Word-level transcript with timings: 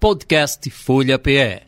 Podcast 0.00 0.70
Folha 0.70 1.18
PE. 1.18 1.62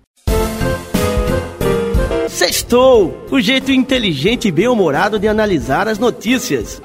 Sextou! 2.29 3.27
O 3.29 3.41
jeito 3.41 3.73
inteligente 3.73 4.47
e 4.47 4.53
bem-humorado 4.53 5.19
de 5.19 5.27
analisar 5.27 5.89
as 5.89 5.99
notícias. 5.99 6.81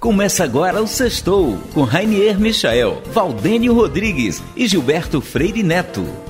Começa 0.00 0.42
agora 0.42 0.82
o 0.82 0.86
Sextou, 0.86 1.58
com 1.74 1.82
Rainier 1.82 2.40
Michael, 2.40 3.02
Valdênio 3.12 3.74
Rodrigues 3.74 4.42
e 4.56 4.66
Gilberto 4.66 5.20
Freire 5.20 5.62
Neto. 5.62 6.29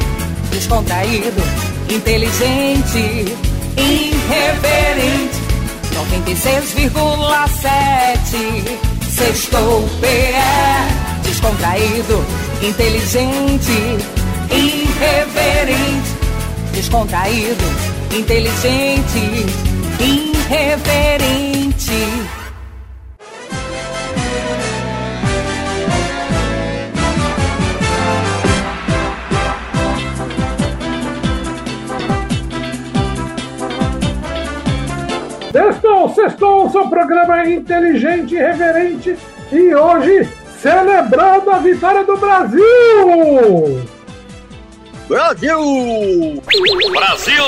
Descontraído, 0.51 1.41
inteligente, 1.89 3.25
irreverente. 3.77 5.41
96,7 5.93 8.79
Sextou 9.09 9.87
PE 9.99 11.11
Descontraído, 11.23 12.23
inteligente, 12.61 13.97
irreverente. 14.51 16.11
Descontraído, 16.73 17.65
inteligente, 18.11 19.45
irreverente. 19.99 21.61
Sextou, 36.01 36.09
sextou, 36.09 36.69
seu 36.69 36.87
programa 36.87 37.41
é 37.41 37.53
inteligente 37.53 38.33
e 38.33 38.39
reverente 38.39 39.15
e 39.51 39.75
hoje 39.75 40.27
celebrando 40.59 41.51
a 41.51 41.59
vitória 41.59 42.03
do 42.03 42.17
Brasil! 42.17 42.61
Brasil! 45.07 46.41
Brasil! 46.91 47.43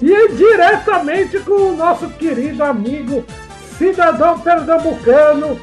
E 0.00 0.28
diretamente 0.32 1.40
com 1.40 1.70
o 1.70 1.76
nosso 1.76 2.08
querido 2.10 2.62
amigo, 2.62 3.24
cidadão 3.78 4.38
pernambucano, 4.38 5.60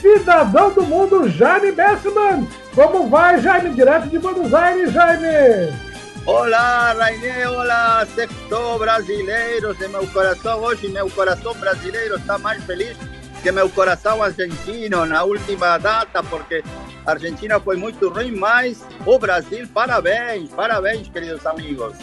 cidadão 0.00 0.70
do 0.70 0.82
mundo, 0.82 1.28
Jaime 1.28 1.72
Bessman. 1.72 2.46
Como 2.74 3.08
vai, 3.08 3.40
Jaime? 3.40 3.70
Direto 3.70 4.08
de 4.08 4.18
Buenos 4.18 4.52
Aires, 4.52 4.92
Jaime! 4.92 5.85
Olá, 6.26 6.92
Rainê, 6.92 7.46
olá, 7.46 8.04
sextou 8.12 8.80
brasileiros 8.80 9.78
de 9.78 9.86
meu 9.86 10.04
coração. 10.08 10.58
Hoje 10.60 10.88
meu 10.88 11.08
coração 11.08 11.54
brasileiro 11.54 12.16
está 12.16 12.36
mais 12.36 12.64
feliz 12.64 12.96
que 13.44 13.52
meu 13.52 13.70
coração 13.70 14.20
argentino 14.20 15.06
na 15.06 15.22
última 15.22 15.78
data, 15.78 16.24
porque 16.24 16.64
a 17.06 17.12
Argentina 17.12 17.60
foi 17.60 17.76
muito 17.76 18.08
ruim, 18.08 18.32
mas 18.32 18.84
o 19.06 19.16
Brasil, 19.20 19.68
parabéns, 19.72 20.50
parabéns, 20.50 21.06
queridos 21.06 21.46
amigos. 21.46 21.94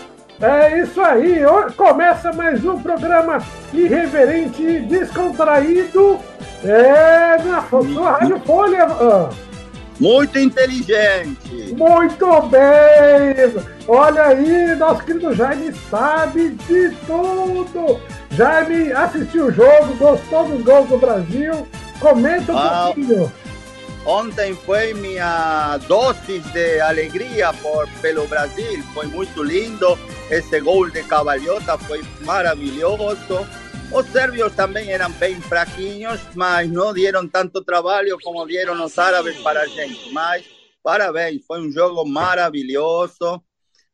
É 0.42 0.80
isso 0.80 1.02
aí, 1.02 1.42
começa 1.76 2.32
mais 2.32 2.64
um 2.64 2.82
programa 2.82 3.40
irreverente 3.74 4.64
e 4.64 4.80
descontraído 4.80 6.18
é, 6.64 7.44
na 7.44 7.62
sua 7.64 8.12
Rádio 8.12 8.40
Folha. 8.40 8.86
Ah, 8.86 9.30
Muito 10.00 10.38
inteligente. 10.40 11.74
Muito 11.78 12.42
bem! 12.44 13.64
Olha 13.88 14.24
aí, 14.28 14.76
nosso 14.76 15.04
querido 15.04 15.34
Jaime 15.34 15.74
sabe 15.90 16.50
de 16.68 16.90
tudo! 17.06 18.00
Jaime 18.32 18.92
assistiu 18.92 19.46
o 19.48 19.52
jogo, 19.52 19.94
gostou 19.98 20.48
dos 20.48 20.64
gols 20.64 20.90
do 20.90 20.98
Brasil. 20.98 21.68
Comenta 22.00 22.52
um 22.52 22.58
Ah. 22.58 22.84
pouquinho. 22.94 23.32
Ontem 24.06 24.54
foi 24.66 24.94
minha 24.96 25.78
dose 25.88 26.40
de 26.40 26.80
alegria 26.82 27.54
por, 27.54 27.88
pelo 28.02 28.28
Brasil. 28.28 28.84
Foi 28.94 29.06
muito 29.08 29.42
lindo. 29.42 29.98
Esse 30.30 30.60
gol 30.60 30.90
de 30.90 31.02
Cavalhota 31.04 31.78
foi 31.78 32.04
maravilhoso. 32.22 33.48
Os 33.92 34.08
sérvios 34.08 34.54
também 34.56 34.92
eram 34.92 35.12
bem 35.14 35.40
fraquinhos, 35.40 36.20
mas 36.36 36.70
não 36.70 36.94
deram 36.94 37.28
tanto 37.28 37.64
trabalho 37.64 38.18
como 38.24 38.46
deram 38.46 38.84
os 38.84 38.98
árabes 38.98 39.40
para 39.42 39.62
a 39.62 39.68
gente. 39.68 40.12
Mas 40.12 40.46
parabéns, 40.82 41.46
foi 41.46 41.62
um 41.62 41.72
jogo 41.72 42.04
maravilhoso. 42.06 43.42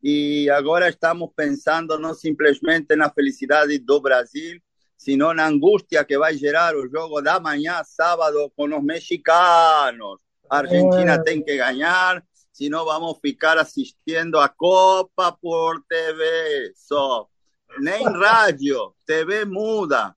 E 0.01 0.50
agora 0.51 0.88
estamos 0.88 1.29
pensando 1.35 2.00
não 2.00 2.13
simplesmente 2.13 2.95
na 2.95 3.09
felicidade 3.09 3.77
do 3.79 4.00
Brasil, 4.00 4.61
sino 4.97 5.33
na 5.33 5.47
angústia 5.47 6.06
que 6.06 6.17
vai 6.17 6.35
gerar 6.38 6.75
o 6.75 6.89
jogo 6.89 7.21
da 7.21 7.38
manhã, 7.39 7.81
sábado, 7.83 8.50
com 8.56 8.73
os 8.73 8.83
mexicanos. 8.83 10.21
A 10.50 10.59
Argentina 10.59 11.16
É. 11.16 11.21
tem 11.21 11.44
que 11.44 11.57
ganhar, 11.57 12.23
senão 12.53 12.85
vamos 12.85 13.17
ficar 13.21 13.57
assistindo 13.57 14.39
a 14.39 14.47
Copa 14.47 15.33
por 15.41 15.83
TV 15.89 16.71
só. 16.75 17.27
Nem 17.78 18.03
rádio, 18.03 18.94
TV 19.06 19.46
muda. 19.46 20.16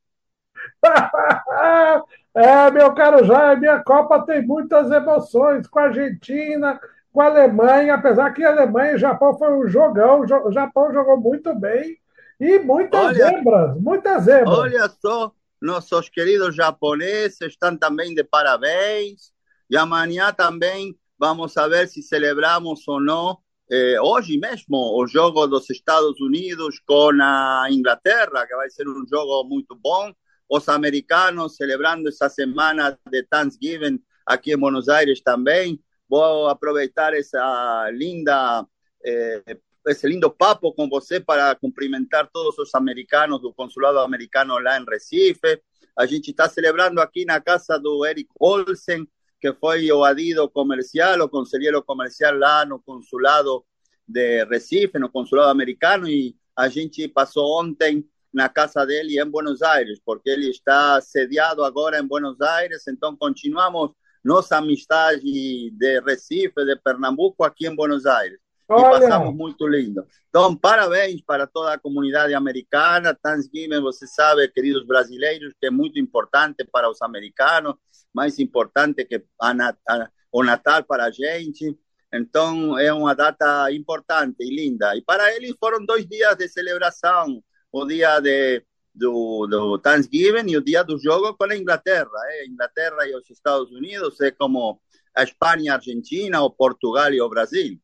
é, 2.34 2.70
meu 2.70 2.94
caro 2.94 3.24
Jaime, 3.24 3.68
a 3.68 3.82
Copa 3.82 4.24
tem 4.24 4.46
muitas 4.46 4.90
emoções 4.90 5.66
com 5.66 5.78
a 5.78 5.84
Argentina, 5.84 6.80
com 7.12 7.20
a 7.20 7.26
Alemanha, 7.26 7.94
apesar 7.94 8.32
que 8.32 8.44
a 8.44 8.50
Alemanha 8.50 8.92
e 8.92 8.94
o 8.94 8.98
Japão 8.98 9.36
foi 9.38 9.52
um 9.52 9.68
jogão, 9.68 10.20
o 10.20 10.52
Japão 10.52 10.92
jogou 10.92 11.20
muito 11.20 11.54
bem 11.54 11.98
e 12.40 12.58
muitas 12.58 13.04
Olha- 13.04 13.26
zebras, 13.26 13.76
muitas 13.80 14.22
zebras. 14.24 14.58
Olha 14.58 14.88
só, 14.88 15.32
nossos 15.60 16.08
queridos 16.08 16.56
japoneses 16.56 17.40
estão 17.42 17.76
também 17.76 18.14
de 18.14 18.24
parabéns. 18.24 19.32
E 19.70 19.76
amanhã 19.76 20.32
também 20.32 20.94
vamos 21.18 21.54
ver 21.54 21.88
se 21.88 22.02
celebramos 22.02 22.86
ou 22.86 23.00
não, 23.00 23.38
eh, 23.72 24.38
mesmo, 24.38 24.76
o 25.00 25.06
jogo 25.06 25.46
dos 25.46 25.70
Estados 25.70 26.20
Unidos 26.20 26.78
com 26.86 27.10
a 27.20 27.66
Inglaterra, 27.70 28.46
que 28.46 28.54
vai 28.54 28.68
ser 28.68 28.86
um 28.86 29.06
jogo 29.06 29.44
muito 29.44 29.74
bom. 29.74 30.12
Os 30.48 30.68
americanos 30.68 31.56
celebrando 31.56 32.08
essa 32.08 32.28
semana 32.28 32.98
de 33.10 33.22
Thanksgiving 33.22 33.98
aqui 34.26 34.52
em 34.52 34.58
Buenos 34.58 34.88
Aires 34.90 35.22
também. 35.22 35.80
Vou 36.08 36.48
aproveitar 36.48 37.14
essa 37.14 37.90
linda 37.92 38.66
eh, 39.04 39.56
lindo 40.04 40.30
papo 40.30 40.72
com 40.72 40.88
você 40.88 41.18
para 41.18 41.54
cumprimentar 41.54 42.28
todos 42.30 42.58
os 42.58 42.74
americanos 42.74 43.40
do 43.40 43.52
consulado 43.52 43.98
americano 44.00 44.58
lá 44.58 44.78
em 44.78 44.84
Recife. 44.84 45.60
A 45.96 46.06
gente 46.06 46.30
está 46.30 46.48
celebrando 46.48 47.00
aqui 47.00 47.24
na 47.24 47.40
casa 47.40 47.78
do 47.78 48.04
Eric 48.06 48.28
Olsen, 48.38 49.06
que 49.42 49.52
foi 49.54 49.90
o 49.90 50.04
adido 50.04 50.48
comercial, 50.48 51.20
o 51.20 51.28
conselheiro 51.28 51.82
comercial 51.82 52.38
lá 52.38 52.64
no 52.64 52.78
consulado 52.78 53.64
de 54.06 54.44
Recife, 54.44 55.00
no? 55.00 55.10
consulado 55.10 55.50
americano, 55.50 56.06
e 56.08 56.36
a 56.54 56.68
gente 56.68 57.08
passou 57.08 57.60
ontem 57.60 58.08
na 58.32 58.48
casa 58.48 58.86
dele 58.86 59.20
em 59.20 59.26
Buenos 59.28 59.60
Aires, 59.60 60.00
porque 60.06 60.30
ele 60.30 60.48
está 60.48 61.00
sediado 61.00 61.64
agora 61.64 61.98
em 61.98 62.06
Buenos 62.06 62.40
Aires, 62.40 62.86
então 62.86 63.16
continuamos 63.16 63.90
nossa 64.24 64.58
amizade 64.58 65.72
de 65.72 66.00
Recife, 66.02 66.64
de 66.64 66.76
Pernambuco, 66.76 67.42
aqui 67.42 67.66
em 67.66 67.74
Buenos 67.74 68.06
Aires 68.06 68.38
e 68.78 68.82
Olha, 68.82 69.00
passamos 69.00 69.34
muito 69.34 69.66
lindo. 69.66 70.06
Então, 70.28 70.56
parabéns 70.56 71.20
para 71.20 71.46
toda 71.46 71.72
a 71.72 71.78
comunidade 71.78 72.34
americana. 72.34 73.14
Thanksgiving, 73.14 73.80
você 73.80 74.06
sabe, 74.06 74.48
queridos 74.48 74.86
brasileiros, 74.86 75.52
que 75.60 75.66
é 75.66 75.70
muito 75.70 75.98
importante 75.98 76.64
para 76.64 76.90
os 76.90 77.00
americanos, 77.02 77.74
mais 78.12 78.38
importante 78.38 79.04
que 79.04 79.22
a, 79.40 79.74
a, 79.88 80.08
o 80.30 80.42
Natal 80.42 80.84
para 80.84 81.04
a 81.04 81.10
gente. 81.10 81.76
Então, 82.12 82.78
é 82.78 82.92
uma 82.92 83.14
data 83.14 83.70
importante 83.72 84.36
e 84.40 84.54
linda. 84.54 84.96
E 84.96 85.02
para 85.02 85.34
eles 85.34 85.54
foram 85.58 85.84
dois 85.84 86.06
dias 86.06 86.36
de 86.36 86.48
celebração: 86.48 87.42
o 87.72 87.84
dia 87.86 88.20
de 88.20 88.62
do, 88.94 89.46
do 89.46 89.78
Thanksgiving 89.78 90.50
e 90.50 90.56
o 90.56 90.64
dia 90.64 90.82
do 90.84 90.98
jogo 90.98 91.34
com 91.34 91.44
a 91.44 91.56
Inglaterra. 91.56 92.10
É? 92.28 92.46
Inglaterra 92.46 93.06
e 93.08 93.14
os 93.14 93.28
Estados 93.30 93.70
Unidos 93.72 94.20
é 94.20 94.30
como 94.30 94.80
a 95.14 95.22
Espanha, 95.22 95.72
a 95.72 95.76
Argentina, 95.76 96.42
o 96.42 96.50
Portugal 96.50 97.12
e 97.12 97.20
o 97.20 97.28
Brasil. 97.28 97.78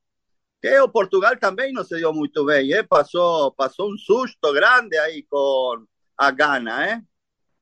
Que 0.60 0.81
o 0.81 0.88
Portugal 0.88 1.37
também 1.37 1.72
não 1.72 1.84
se 1.84 1.94
deu 1.96 2.12
muito 2.12 2.44
bem, 2.44 2.72
é? 2.72 2.82
passou, 2.82 3.52
passou 3.52 3.93
um 3.93 3.96
susto 3.96 4.52
grande 4.52 4.96
aí 4.99 5.25
com 5.31 5.84
a 6.16 6.31
Gana. 6.32 6.84
É? 6.84 7.00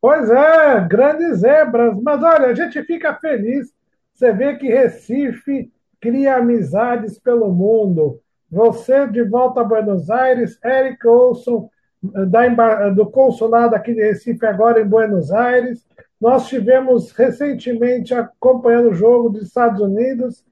Pois 0.00 0.30
é, 0.30 0.80
grandes 0.88 1.40
zebras. 1.40 1.94
Mas 2.02 2.22
olha, 2.22 2.46
a 2.46 2.54
gente 2.54 2.82
fica 2.84 3.14
feliz. 3.14 3.70
Você 4.14 4.32
vê 4.32 4.56
que 4.56 4.68
Recife 4.68 5.70
cria 6.00 6.36
amizades 6.36 7.18
pelo 7.18 7.52
mundo. 7.52 8.20
Você 8.50 9.06
de 9.08 9.22
volta 9.24 9.60
a 9.60 9.64
Buenos 9.64 10.08
Aires, 10.08 10.58
Eric 10.64 11.06
Olson, 11.06 11.68
da, 12.02 12.88
do 12.90 13.06
consulado 13.10 13.74
aqui 13.74 13.92
de 13.92 14.00
Recife, 14.00 14.46
agora 14.46 14.80
em 14.80 14.88
Buenos 14.88 15.30
Aires. 15.32 15.86
Nós 16.18 16.48
tivemos 16.48 17.12
recentemente 17.12 18.14
acompanhando 18.14 18.88
o 18.88 18.94
jogo 18.94 19.28
dos 19.28 19.42
Estados 19.42 19.82
Unidos 19.82 20.42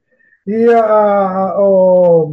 e 0.45 0.69
a, 0.69 0.85
a, 0.85 1.49
a, 1.57 2.25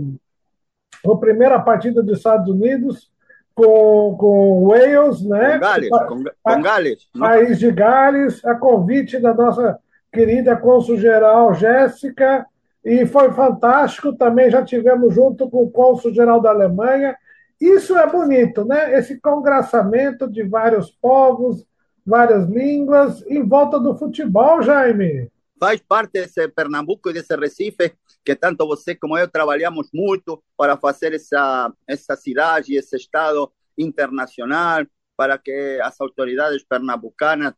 a 1.13 1.17
primeira 1.17 1.61
partida 1.61 2.03
dos 2.03 2.19
Estados 2.19 2.49
Unidos 2.49 3.11
com, 3.55 4.17
com 4.19 4.69
Wales, 4.69 5.23
né? 5.23 5.55
Com 5.55 5.61
Gales, 5.61 5.91
com, 5.91 6.25
com 6.43 6.63
Gales. 6.63 7.09
País 7.19 7.59
de 7.59 7.71
Gales, 7.71 8.45
a 8.45 8.55
convite 8.55 9.19
da 9.19 9.35
nossa 9.35 9.79
querida 10.13 10.57
cônsul-geral 10.57 11.55
Jéssica, 11.55 12.47
e 12.85 13.07
foi 13.07 13.31
fantástico. 13.33 14.13
Também 14.13 14.51
já 14.51 14.65
tivemos 14.65 15.15
junto 15.15 15.49
com 15.49 15.63
o 15.63 15.71
cônsul-geral 15.71 16.41
da 16.41 16.51
Alemanha. 16.51 17.17
Isso 17.61 17.97
é 17.97 18.07
bonito, 18.11 18.65
né? 18.65 18.99
Esse 18.99 19.21
congraçamento 19.21 20.29
de 20.29 20.43
vários 20.43 20.91
povos, 20.91 21.65
várias 22.05 22.49
línguas 22.49 23.25
em 23.29 23.47
volta 23.47 23.79
do 23.79 23.95
futebol, 23.95 24.63
Jaime. 24.63 25.31
Faz 25.61 25.81
parte 25.81 26.15
desse 26.15 26.49
Pernambuco 26.49 27.09
e 27.11 27.13
desse 27.13 27.37
Recife 27.37 27.93
que 28.25 28.35
tanto 28.37 28.67
você 28.67 28.95
como 28.95 29.19
eu 29.19 29.29
trabalhamos 29.29 29.89
muito 29.93 30.43
para 30.57 30.77
fazer 30.77 31.13
essa, 31.13 31.73
essa 31.87 32.17
cidade, 32.17 32.75
esse 32.75 32.97
estado 32.97 33.53
internacional, 33.77 34.87
para 35.17 35.39
que 35.39 35.81
as 35.83 36.01
autoridades 36.01 36.65
pernambucanas 36.65 37.55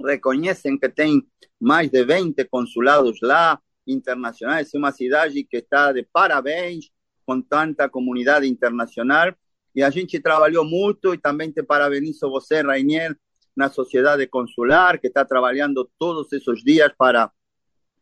reconhecem 0.00 0.78
que 0.78 0.88
tem 0.88 1.26
mais 1.60 1.90
de 1.90 2.04
20 2.04 2.44
consulados 2.46 3.18
lá, 3.22 3.60
internacionais. 3.86 4.72
É 4.74 4.78
uma 4.78 4.92
cidade 4.92 5.44
que 5.44 5.58
está 5.58 5.92
de 5.92 6.06
parabéns 6.12 6.90
com 7.26 7.40
tanta 7.40 7.88
comunidade 7.88 8.46
internacional. 8.46 9.34
E 9.74 9.82
a 9.82 9.90
gente 9.90 10.20
trabalhou 10.20 10.64
muito 10.64 11.14
e 11.14 11.18
também 11.18 11.50
te 11.50 11.62
parabenizo 11.62 12.30
você, 12.30 12.62
Rainier, 12.62 13.16
na 13.56 13.68
sociedade 13.68 14.26
consular, 14.26 14.98
que 14.98 15.08
está 15.08 15.24
trabalhando 15.24 15.90
todos 15.98 16.32
esses 16.32 16.62
dias 16.62 16.92
para, 16.96 17.30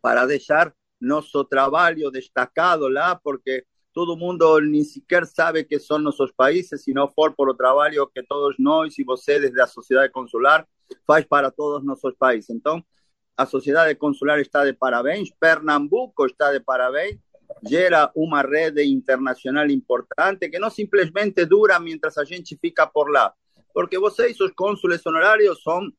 para 0.01 0.27
deixar 0.27 0.73
nosso 1.03 1.45
trabalho 1.45 2.11
destacado 2.11 2.89
lá, 2.89 3.15
porque 3.17 3.65
todo 3.93 4.17
mundo 4.17 4.59
nem 4.61 4.85
sequer 4.85 5.27
sabe 5.27 5.65
que 5.65 5.79
são 5.79 5.99
nossos 5.99 6.33
países, 6.33 6.83
se 6.83 6.95
não 6.95 7.09
for 7.09 7.35
por 7.35 7.49
o 7.51 7.55
trabalho 7.55 8.07
que 8.07 8.23
todos 8.23 8.57
nós 8.59 8.99
e 8.99 9.05
você, 9.05 9.39
desde 9.39 9.61
a 9.61 9.67
sociedade 9.67 10.13
consular, 10.13 10.67
faz 11.07 11.25
para 11.25 11.51
todos 11.51 11.85
nossos 11.85 12.15
países. 12.15 12.51
Então, 12.51 12.83
a 13.37 13.45
sociedade 13.45 13.95
consular 13.97 14.41
está 14.41 14.65
de 14.65 14.73
parabéns, 14.73 15.31
Pernambuco 15.39 16.27
está 16.27 16.53
de 16.53 16.61
parabéns, 16.61 17.19
gera 17.69 18.11
uma 18.15 18.43
rede 18.43 18.83
internacional 18.85 19.69
importante 19.69 20.49
que 20.49 20.59
não 20.59 20.71
simplesmente 20.71 21.45
dura 21.45 21.79
mientras 21.79 22.17
a 22.17 22.25
gente 22.25 22.57
fica 22.57 22.87
por 22.87 23.11
lá, 23.11 23.33
porque 23.75 23.99
vocês, 23.99 24.39
os 24.41 24.53
cônsules 24.53 25.05
honorários, 25.05 25.63
são 25.63 25.91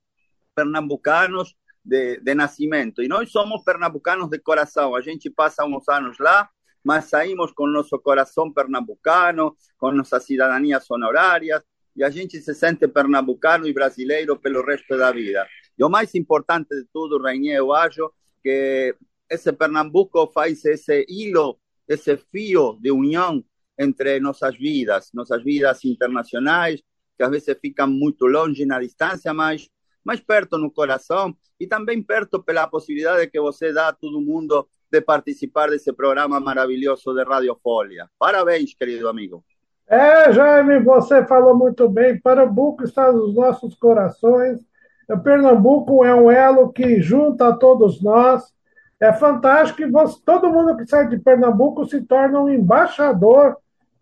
pernambucanos 0.56 1.56
de, 1.84 2.20
de 2.20 2.36
nascimento 2.36 3.02
e 3.02 3.08
nós 3.08 3.32
somos 3.32 3.64
pernambucanos 3.64 4.30
de 4.30 4.40
coração. 4.40 4.96
A 4.96 5.02
gente 5.02 5.30
passa 5.30 5.66
uns 5.66 5.88
anos 5.90 6.18
lá, 6.20 6.50
mas 6.84 7.06
saímos 7.06 7.52
com 7.52 7.68
nosso 7.68 7.98
coração 8.00 8.52
pernambucano, 8.52 9.56
com 9.78 9.92
nossas 9.92 10.26
cidadanias 10.26 10.90
honorárias 10.90 11.62
e 11.96 12.04
a 12.04 12.10
gente 12.10 12.40
se 12.42 12.54
sente 12.54 12.88
pernambucano 12.88 13.68
e 13.68 13.74
brasileiro 13.74 14.38
pelo 14.40 14.66
resto 14.66 14.98
da 14.98 15.12
vida. 15.12 15.48
E 15.78 15.84
o 15.84 15.90
mais 15.90 16.14
importante 16.16 16.70
de 16.70 16.86
tudo, 16.92 17.22
Rainier, 17.22 17.58
eu 17.58 17.74
acho 17.74 18.12
que 18.42 18.96
esse 19.30 19.52
Pernambuco 19.54 20.28
faz 20.28 20.64
esse 20.66 21.06
hilo, 21.08 21.60
esse 21.88 22.18
fio 22.18 22.78
de 22.82 22.92
união 22.92 23.44
entre 23.78 24.20
nossas 24.20 24.56
vidas, 24.58 25.10
nossas 25.14 25.44
vidas 25.44 25.84
internacionais, 25.86 26.82
que 27.18 27.24
às 27.24 27.30
vezes 27.30 27.58
ficam 27.60 27.88
muito 27.88 28.26
longe 28.26 28.66
na 28.66 28.80
distância, 28.80 29.34
mas 29.34 29.68
mais 30.04 30.20
perto 30.20 30.58
no 30.58 30.72
coração 30.72 31.36
e 31.60 31.68
também 31.68 32.02
perto 32.02 32.42
pela 32.42 32.68
possibilidade 32.68 33.30
que 33.30 33.40
você 33.40 33.72
dá 33.72 33.90
a 33.90 33.94
todo 33.94 34.22
mundo 34.22 34.68
de 34.92 35.02
participar 35.02 35.70
desse 35.70 35.92
programa 35.92 36.40
maravilhoso 36.40 37.14
de 37.14 37.24
Radio 37.24 37.58
Folha. 37.64 38.10
Parabéns, 38.20 38.74
querido 38.74 39.08
amigo. 39.08 39.44
É, 39.88 40.32
Jaime, 40.32 40.80
você 40.80 41.26
falou 41.26 41.58
muito 41.58 41.90
bem. 41.90 42.20
Pernambuco 42.20 42.84
está 42.84 43.12
nos 43.12 43.34
nossos 43.36 43.76
corações. 43.76 44.60
Pernambuco 45.24 46.04
é 46.06 46.14
um 46.16 46.32
elo 46.32 46.72
que 46.72 47.02
junta 47.02 47.50
a 47.50 47.54
todos 47.54 48.02
nós. 48.02 48.44
É 49.00 49.12
fantástico 49.12 49.78
que 49.78 49.88
você, 49.88 50.18
todo 50.26 50.50
mundo 50.50 50.78
que 50.78 50.86
sai 50.86 51.08
de 51.10 51.18
Pernambuco 51.18 51.86
se 51.86 52.02
torna 52.02 52.40
um 52.40 52.50
embaixador 52.50 53.58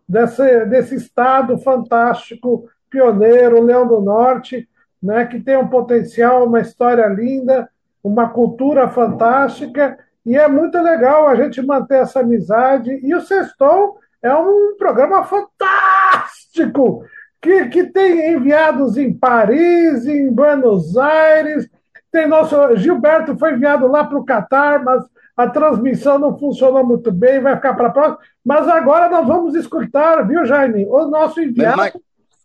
desse, 0.07 0.65
desse 0.65 0.95
estado 0.95 1.57
fantástico, 1.57 2.69
pioneiro, 2.89 3.63
Leão 3.63 3.87
do 3.87 4.01
Norte, 4.01 4.69
né, 5.01 5.25
que 5.25 5.39
tem 5.39 5.57
um 5.57 5.67
potencial, 5.67 6.45
uma 6.45 6.59
história 6.59 7.07
linda, 7.07 7.69
uma 8.03 8.29
cultura 8.29 8.87
fantástica, 8.89 9.97
e 10.25 10.37
é 10.37 10.47
muito 10.47 10.79
legal 10.79 11.27
a 11.27 11.35
gente 11.35 11.61
manter 11.61 12.01
essa 12.01 12.19
amizade. 12.19 12.99
E 13.03 13.13
o 13.15 13.21
Sextou 13.21 13.97
é 14.21 14.33
um 14.35 14.75
programa 14.77 15.23
fantástico 15.23 17.03
que, 17.41 17.65
que 17.67 17.85
tem 17.85 18.33
enviados 18.33 18.97
em 18.97 19.11
Paris, 19.11 20.05
em 20.05 20.31
Buenos 20.31 20.95
Aires. 20.95 21.67
Tem 22.11 22.27
nosso 22.27 22.75
Gilberto 22.75 23.37
foi 23.37 23.53
enviado 23.53 23.87
lá 23.87 24.03
para 24.03 24.19
o 24.19 24.25
Catar, 24.25 24.83
mas 24.83 25.03
a 25.35 25.47
transmissão 25.47 26.19
não 26.19 26.37
funcionou 26.37 26.85
muito 26.85 27.11
bem, 27.11 27.39
vai 27.39 27.55
ficar 27.55 27.73
para 27.73 27.87
a 27.87 27.91
próxima. 27.91 28.19
Mas 28.45 28.67
agora 28.67 29.09
nós 29.09 29.27
vamos 29.27 29.55
escutar, 29.55 30.27
viu, 30.27 30.45
Jaime? 30.45 30.85
O 30.85 31.07
nosso 31.07 31.41
enviado. 31.41 31.77
Mas, 31.77 31.93
mas, 31.93 32.01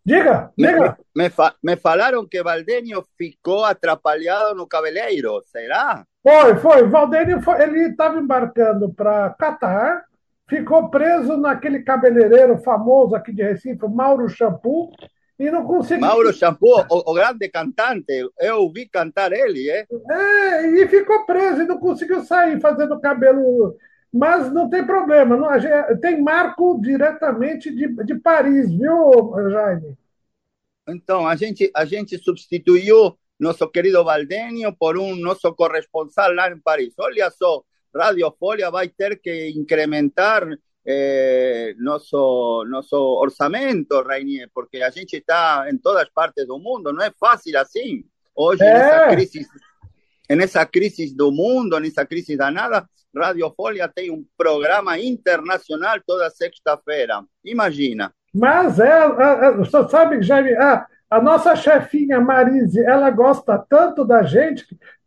diga, 0.06 0.50
diga. 0.56 0.96
Me, 1.14 1.24
me, 1.24 1.30
me, 1.62 1.76
falaram 1.76 2.26
que 2.26 2.42
Valdenio 2.42 3.04
ficou 3.18 3.64
atrapalhado 3.64 4.54
no 4.54 4.66
cabeleiro, 4.66 5.42
será? 5.46 6.04
Foi, 6.22 6.56
foi. 6.56 6.88
Valdenio 6.88 7.42
foi, 7.42 7.62
ele 7.62 7.88
estava 7.88 8.18
embarcando 8.18 8.94
para 8.94 9.30
Catar 9.30 10.06
ficou 10.48 10.88
preso 10.88 11.36
naquele 11.36 11.82
cabeleireiro 11.82 12.58
famoso 12.58 13.14
aqui 13.14 13.32
de 13.32 13.42
Recife, 13.42 13.86
Mauro 13.88 14.28
Shampoo, 14.28 14.90
e 15.38 15.50
não 15.50 15.64
conseguiu. 15.64 16.06
Mauro 16.06 16.32
Shampoo, 16.32 16.86
o, 16.90 17.10
o, 17.10 17.14
grande 17.14 17.48
cantante, 17.48 18.26
eu 18.40 18.70
vi 18.72 18.88
cantar 18.88 19.32
ele, 19.32 19.68
é? 19.68 19.86
É, 20.10 20.66
e 20.66 20.88
ficou 20.88 21.26
preso 21.26 21.62
e 21.62 21.66
não 21.66 21.78
conseguiu 21.78 22.22
sair 22.22 22.60
fazendo 22.60 23.00
cabelo. 23.00 23.76
Mas 24.12 24.50
não 24.50 24.70
tem 24.70 24.86
problema, 24.86 25.36
não, 25.36 25.48
tem 26.00 26.22
marco 26.22 26.80
diretamente 26.80 27.74
de, 27.74 27.88
de 28.04 28.14
Paris, 28.14 28.70
viu, 28.72 29.34
Jaime? 29.50 29.98
Então, 30.88 31.26
a 31.26 31.34
gente, 31.36 31.70
a 31.74 31.84
gente 31.84 32.16
substituiu 32.18 33.18
nosso 33.38 33.68
querido 33.68 34.04
Valdenio 34.04 34.74
por 34.76 34.96
um 34.96 35.16
nosso 35.16 35.52
corresponsal 35.54 36.32
lá 36.32 36.50
em 36.50 36.58
Paris. 36.60 36.94
Olha 36.98 37.30
só, 37.30 37.62
Radio 37.94 38.34
Folia 38.38 38.70
va 38.70 38.82
a 38.82 38.88
tener 38.88 39.20
que 39.20 39.50
incrementar 39.50 40.46
eh, 40.84 41.74
nuestro, 41.78 42.64
orçamento, 43.18 44.02
Rainier, 44.02 44.48
porque 44.52 44.82
a 44.82 44.90
gente 44.90 45.16
está 45.16 45.68
en 45.68 45.80
todas 45.80 46.08
partes 46.10 46.46
del 46.46 46.60
mundo, 46.60 46.92
no 46.92 47.02
es 47.02 47.12
fácil 47.18 47.56
así. 47.56 48.06
Hoy 48.34 48.56
en 48.60 48.76
esa 48.76 49.08
crisis, 49.08 49.48
en 50.28 50.40
esa 50.40 50.66
crisis 50.66 51.16
del 51.16 51.32
mundo, 51.32 51.78
en 51.78 51.86
esa 51.86 52.06
crisis 52.06 52.38
danada, 52.38 52.88
Radio 53.12 53.52
Folia 53.54 53.88
tem 53.88 54.10
um 54.10 54.24
programa 54.36 54.98
internacional 54.98 56.00
toda 56.06 56.30
sexta-feira. 56.30 57.24
Imagina. 57.42 58.14
Mas 58.36 58.78
é, 58.78 59.52
você 59.52 59.88
sabe, 59.88 60.22
Jaime, 60.22 60.54
a, 60.56 60.86
a 61.10 61.20
nossa 61.20 61.56
chefinha 61.56 62.20
Marise, 62.20 62.84
ela 62.84 63.10
gosta 63.10 63.58
tanto 63.68 64.04
da 64.04 64.22
gente 64.22 64.66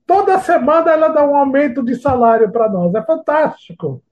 Toda 0.10 0.40
semana 0.40 0.92
ela 0.92 1.10
dá 1.10 1.24
um 1.24 1.36
aumento 1.36 1.84
de 1.84 1.94
salário 1.96 2.52
para 2.52 2.68
nós. 2.68 2.96
É 2.96 3.04
fantástico. 3.04 4.04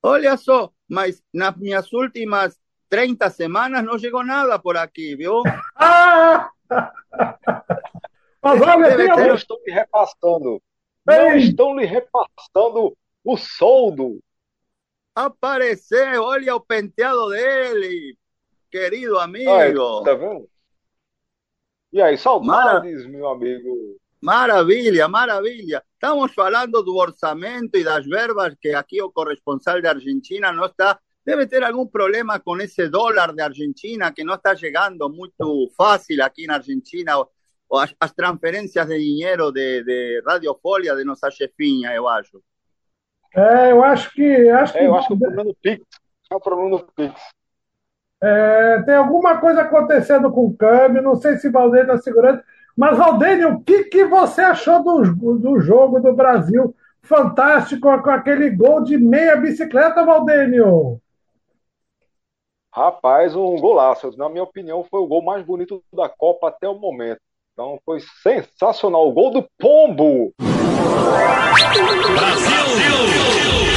Olha 0.00 0.36
só, 0.36 0.70
mas 0.88 1.20
nas 1.34 1.56
minhas 1.56 1.92
últimas 1.92 2.56
30 2.88 3.28
semanas 3.28 3.82
não 3.82 3.98
chegou 3.98 4.24
nada 4.24 4.56
por 4.56 4.76
aqui, 4.76 5.16
viu? 5.16 5.42
ah! 5.74 6.48
Mas 8.40 8.62
olha, 8.62 8.96
tem 8.96 9.08
não 9.08 9.34
estão 9.34 9.58
lhe 9.66 9.72
repassando. 9.72 10.62
Não 11.04 11.36
estão 11.36 11.76
lhe 11.76 11.84
repassando 11.84 12.96
o 13.24 13.36
soldo. 13.36 14.20
Apareceu, 15.12 16.22
olha 16.22 16.54
o 16.54 16.60
penteado 16.60 17.28
dele, 17.30 18.16
querido 18.70 19.18
amigo. 19.18 20.02
tá 20.02 20.14
vendo? 20.14 20.48
E 21.92 22.00
aí, 22.00 22.16
saudades, 22.16 23.04
Mara... 23.04 23.08
meu 23.08 23.28
amigo. 23.28 23.98
Maravilha, 24.20 25.08
maravilha. 25.08 25.82
Estamos 25.94 26.32
falando 26.34 26.82
do 26.82 26.94
orçamento 26.94 27.76
e 27.76 27.82
das 27.82 28.06
verbas 28.06 28.54
que 28.60 28.68
aqui 28.74 29.02
o 29.02 29.10
corresponsal 29.10 29.80
de 29.80 29.88
Argentina 29.88 30.52
não 30.52 30.66
está. 30.66 30.98
Deve 31.24 31.46
ter 31.46 31.62
algum 31.64 31.86
problema 31.86 32.38
com 32.38 32.58
esse 32.58 32.88
dólar 32.88 33.32
de 33.34 33.42
Argentina 33.42 34.12
que 34.12 34.22
não 34.22 34.34
está 34.34 34.54
chegando 34.54 35.08
muito 35.08 35.70
fácil 35.76 36.22
aqui 36.22 36.46
na 36.46 36.56
Argentina. 36.56 37.14
As, 37.72 37.94
as 37.98 38.12
transferências 38.12 38.86
de 38.86 38.98
dinheiro 38.98 39.50
de, 39.50 39.82
de 39.84 40.22
Radiofolia, 40.26 40.94
de 40.94 41.04
nossa 41.04 41.30
chefinha, 41.30 41.92
eu 41.94 42.06
acho. 42.06 42.42
É, 43.34 43.72
eu 43.72 43.82
acho 43.82 44.12
que. 44.12 44.48
Acho 44.50 44.76
é, 44.76 44.86
eu 44.86 44.94
acho 44.94 45.08
que 45.08 45.14
o 45.14 45.18
problema 45.18 45.44
do 45.44 45.56
Pix. 45.62 45.86
É 46.30 46.36
o 46.36 46.40
problema 46.40 46.78
do 46.78 46.92
Pix. 46.92 47.20
É, 48.22 48.82
tem 48.82 48.94
alguma 48.94 49.38
coisa 49.38 49.62
acontecendo 49.62 50.30
com 50.30 50.46
o 50.46 50.54
câmbio, 50.54 51.02
não 51.02 51.16
sei 51.16 51.38
se 51.38 51.48
o 51.48 51.52
Valdênio 51.52 51.94
está 51.94 51.98
segurando. 51.98 52.42
Mas, 52.76 52.96
Valdênio, 52.96 53.54
o 53.54 53.60
que, 53.62 53.84
que 53.84 54.04
você 54.04 54.42
achou 54.42 54.82
do, 54.82 55.38
do 55.38 55.60
jogo 55.60 56.00
do 56.00 56.14
Brasil? 56.14 56.74
Fantástico 57.02 58.02
com 58.02 58.10
aquele 58.10 58.50
gol 58.50 58.82
de 58.82 58.96
meia 58.98 59.36
bicicleta, 59.36 60.04
Valdênio. 60.04 61.00
Rapaz, 62.72 63.34
um 63.34 63.56
golaço. 63.56 64.16
Na 64.16 64.28
minha 64.28 64.44
opinião, 64.44 64.84
foi 64.84 65.00
o 65.00 65.06
gol 65.06 65.22
mais 65.22 65.44
bonito 65.44 65.82
da 65.92 66.08
Copa 66.08 66.48
até 66.48 66.68
o 66.68 66.78
momento. 66.78 67.20
Então 67.52 67.80
foi 67.84 68.00
sensacional. 68.22 69.08
O 69.08 69.12
gol 69.12 69.30
do 69.32 69.48
Pombo. 69.58 70.32
Brasil! 72.14 73.69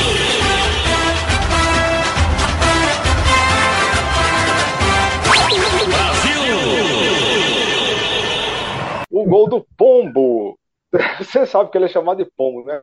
O 9.23 9.29
gol 9.29 9.47
do 9.47 9.65
Pombo. 9.77 10.59
Você 11.19 11.45
sabe 11.45 11.71
que 11.71 11.77
ele 11.77 11.85
é 11.85 11.89
chamado 11.89 12.23
de 12.23 12.29
Pombo, 12.35 12.65
né? 12.65 12.81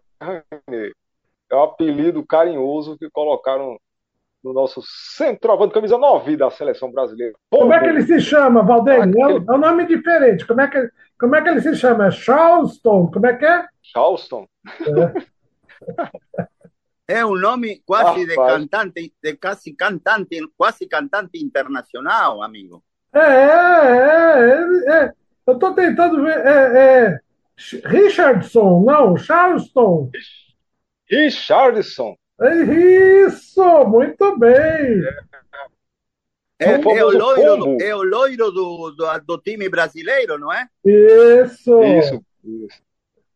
É 1.51 1.55
um 1.55 1.63
apelido 1.63 2.25
carinhoso 2.27 2.97
que 2.99 3.11
colocaram 3.11 3.79
no 4.43 4.53
nosso 4.53 4.81
centroavante, 5.17 5.75
camisa 5.75 5.99
9 5.99 6.37
da 6.37 6.51
seleção 6.51 6.91
brasileira. 6.91 7.35
Pombo. 7.51 7.65
Como 7.65 7.75
é 7.75 7.81
que 7.81 7.87
ele 7.87 8.03
se 8.03 8.21
chama, 8.21 8.63
Valdeir? 8.63 9.03
Aquele... 9.03 9.23
É 9.23 9.53
um 9.53 9.59
nome 9.59 9.87
diferente. 9.87 10.47
Como 10.47 10.61
é, 10.61 10.69
que, 10.69 10.91
como 11.19 11.37
é 11.37 11.43
que 11.43 11.49
ele 11.49 11.61
se 11.61 11.77
chama? 11.77 12.07
É 12.07 12.11
Charleston? 12.11 13.11
Como 13.11 13.27
é 13.27 13.37
que 13.37 13.45
é? 13.45 13.67
Charleston. 13.83 14.47
É. 17.07 17.17
é 17.21 17.27
um 17.27 17.39
nome 17.39 17.83
quase 17.85 18.27
de 18.27 18.35
cantante, 18.35 19.13
de 19.23 19.37
quase 19.37 19.73
cantante, 19.75 20.41
quase 20.57 20.87
cantante 20.87 21.45
internacional, 21.45 22.43
amigo. 22.43 22.83
É, 23.13 23.19
é, 23.19 24.89
é, 24.89 25.05
é. 25.05 25.13
Eu 25.51 25.55
estou 25.55 25.75
tentando 25.75 26.23
ver. 26.23 26.47
É, 26.47 26.79
é, 26.79 27.21
Richardson, 27.85 28.85
não, 28.85 29.17
Charleston. 29.17 30.11
Richardson. 31.11 32.17
É 32.41 32.55
isso, 33.25 33.85
muito 33.87 34.39
bem. 34.39 35.03
É, 36.59 36.73
é, 36.73 36.79
o, 36.79 37.11
loiro, 37.11 37.83
é 37.83 37.95
o 37.95 38.03
loiro 38.03 38.51
do, 38.53 38.91
do, 38.93 39.19
do, 39.21 39.39
time 39.39 39.69
brasileiro, 39.69 40.39
não 40.39 40.53
é? 40.53 40.67
Isso. 40.85 41.83
Isso, 41.83 42.23
isso. 42.45 42.83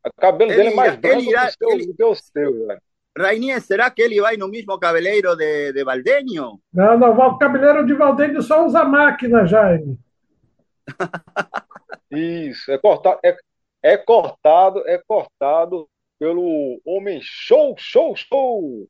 O 0.06 0.20
cabelo 0.20 0.52
ele, 0.52 0.56
dele 0.56 0.72
é 0.72 0.76
mais 0.76 0.96
branco 0.96 1.22
irá, 1.22 1.50
ele, 1.62 1.86
do 1.86 1.94
que 1.94 2.04
o 2.04 2.14
seu, 2.14 2.66
velho. 2.66 2.80
Rainier, 3.16 3.60
será 3.60 3.90
que 3.90 4.02
ele 4.02 4.20
vai 4.20 4.36
no 4.36 4.48
mesmo 4.48 4.78
cabeleiro 4.78 5.34
de, 5.36 5.72
de 5.72 5.84
Valdenio? 5.84 6.60
Não, 6.72 6.98
não, 6.98 7.16
o 7.16 7.38
cabeleiro 7.38 7.86
de 7.86 7.94
Valdenio 7.94 8.42
só 8.42 8.66
usa 8.66 8.84
máquina, 8.84 9.46
Jaime. 9.46 9.98
Isso, 12.10 12.70
é 12.70 12.78
cortado, 12.78 13.18
é, 13.24 13.36
é 13.82 13.96
cortado, 13.96 14.86
é 14.86 14.98
cortado 14.98 15.88
pelo 16.18 16.80
homem 16.84 17.20
show, 17.22 17.74
show, 17.76 18.14
show. 18.16 18.88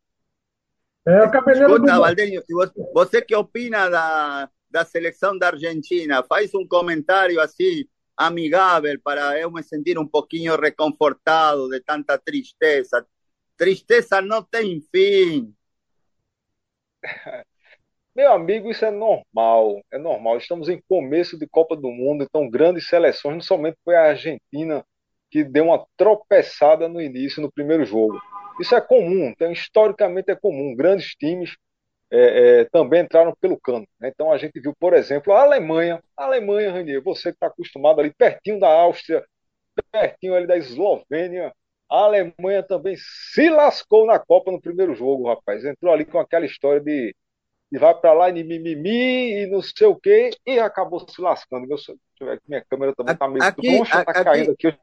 É 1.07 1.23
o 1.25 1.31
cabeleiro 1.31 1.77
Escuta, 1.77 2.73
do... 2.75 2.93
Você 2.93 3.21
que 3.23 3.35
opina 3.35 3.89
da, 3.89 4.51
da 4.71 4.85
seleção 4.85 5.37
da 5.39 5.49
Argentina, 5.49 6.23
faz 6.23 6.55
um 6.55 6.67
comentário 6.67 7.41
assim 7.41 7.85
amigável 8.17 8.99
para 9.03 9.39
eu 9.39 9.51
me 9.51 9.63
sentir 9.63 9.99
um 9.99 10.07
pouquinho 10.07 10.57
reconfortado 10.57 11.69
de 11.69 11.81
tanta 11.81 12.17
tristeza. 12.19 13.07
Tristeza 13.57 14.21
não 14.21 14.43
tem 14.43 14.81
fim. 14.91 15.55
Meu 18.15 18.33
amigo, 18.33 18.71
isso 18.71 18.85
é 18.85 18.93
normal, 18.93 19.83
é 19.91 19.99
normal. 19.99 20.39
Estamos 20.39 20.69
em 20.69 20.81
começo 20.89 21.37
de 21.37 21.49
Copa 21.49 21.75
do 21.75 21.89
Mundo, 21.91 22.23
então 22.23 22.49
grandes 22.49 22.87
seleções, 22.87 23.35
não 23.35 23.41
somente 23.43 23.77
foi 23.85 23.97
a 23.97 24.11
Argentina 24.11 24.85
que 25.31 25.43
deu 25.43 25.65
uma 25.65 25.85
tropeçada 25.97 26.89
no 26.89 27.01
início, 27.01 27.43
no 27.43 27.51
primeiro 27.53 27.85
jogo. 27.85 28.17
Isso 28.61 28.75
é 28.77 28.81
comum, 28.81 29.27
então, 29.27 29.51
historicamente 29.51 30.31
é 30.31 30.37
comum. 30.37 30.77
Grandes 30.77 31.17
times 31.17 31.57
é, 32.09 32.61
é, 32.61 32.65
também 32.67 33.03
entraram 33.03 33.35
pelo 33.41 33.59
cano. 33.61 33.87
Né? 33.99 34.11
Então 34.15 34.31
a 34.31 34.39
gente 34.39 34.61
viu, 34.61 34.73
por 34.79 34.95
exemplo, 34.95 35.33
a 35.33 35.43
Alemanha. 35.43 36.01
A 36.17 36.25
Alemanha, 36.25 36.73
Ranier, 36.73 37.03
você 37.03 37.31
que 37.31 37.37
está 37.37 37.49
acostumado 37.49 38.01
ali 38.01 38.15
pertinho 38.15 38.61
da 38.61 38.69
Áustria, 38.69 39.25
pertinho 39.91 40.35
ali 40.37 40.47
da 40.47 40.57
Eslovênia, 40.57 41.53
a 41.91 41.97
Alemanha 41.97 42.63
também 42.63 42.95
se 42.97 43.51
lascou 43.51 44.07
na 44.07 44.21
Copa 44.21 44.53
no 44.53 44.61
primeiro 44.61 44.95
jogo, 44.95 45.27
rapaz. 45.29 45.65
Entrou 45.65 45.93
ali 45.93 46.05
com 46.05 46.19
aquela 46.21 46.47
história 46.47 46.81
de 46.81 47.13
e 47.75 47.79
vai 47.79 47.93
para 47.93 48.13
lá 48.13 48.31
e 48.31 48.45
mimimi 48.45 49.43
e 49.43 49.47
não 49.49 49.61
sei 49.61 49.89
o 49.89 49.97
quê, 49.97 50.31
e 50.47 50.61
acabou 50.61 51.05
se 51.09 51.21
lascando. 51.21 51.67
Meu, 51.67 51.77
minha 52.47 52.65
câmera 52.71 52.95
também 52.95 53.15
está 53.15 53.27
meio 53.27 53.43
aqui, 53.43 53.75
troncha, 53.75 54.05
tá 54.05 54.25
caindo 54.25 54.53
aqui. 54.53 54.79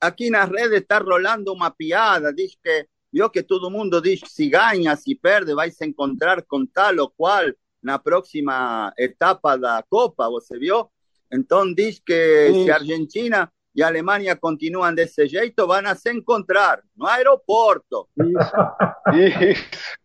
Aqui 0.00 0.30
na 0.30 0.44
rede 0.44 0.76
está 0.76 0.98
rolando 0.98 1.52
uma 1.52 1.70
piada, 1.70 2.32
diz 2.32 2.56
que 2.64 2.86
viu 3.12 3.28
que 3.28 3.42
todo 3.42 3.70
mundo 3.70 4.00
diz 4.00 4.22
que 4.22 4.30
se 4.30 4.48
ganha, 4.48 4.96
se 4.96 5.14
perde, 5.14 5.54
vai 5.54 5.70
se 5.70 5.84
encontrar 5.84 6.40
com 6.40 6.64
tal 6.64 6.96
ou 7.00 7.10
qual 7.10 7.44
na 7.82 7.98
próxima 7.98 8.94
etapa 8.96 9.58
da 9.58 9.84
Copa, 9.86 10.26
você 10.30 10.58
viu? 10.58 10.90
Então 11.30 11.70
diz 11.74 11.98
que 11.98 12.48
Isso. 12.48 12.64
se 12.64 12.70
a 12.70 12.76
Argentina 12.76 13.52
e 13.74 13.82
a 13.82 13.88
Alemanha 13.88 14.34
continuam 14.34 14.94
desse 14.94 15.28
jeito, 15.28 15.66
vão 15.66 15.94
se 15.94 16.10
encontrar 16.10 16.82
no 16.96 17.06
aeroporto. 17.06 18.08
Isso. 18.16 19.52
Isso. 19.52 19.99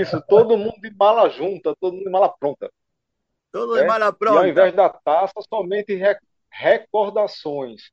Isso, 0.00 0.22
todo 0.28 0.56
mundo 0.56 0.80
de 0.80 0.94
mala 0.94 1.28
junta, 1.28 1.74
todo 1.80 1.94
mundo 1.94 2.04
de 2.04 2.10
mala 2.10 2.28
pronta. 2.28 2.70
Todo 3.52 3.76
é? 3.76 3.82
de 3.82 3.86
mala 3.86 4.12
pronta. 4.12 4.36
E 4.36 4.38
ao 4.38 4.48
invés 4.48 4.74
da 4.74 4.88
taça, 4.88 5.34
somente 5.48 5.94
re 5.94 6.16
recordações. 6.50 7.90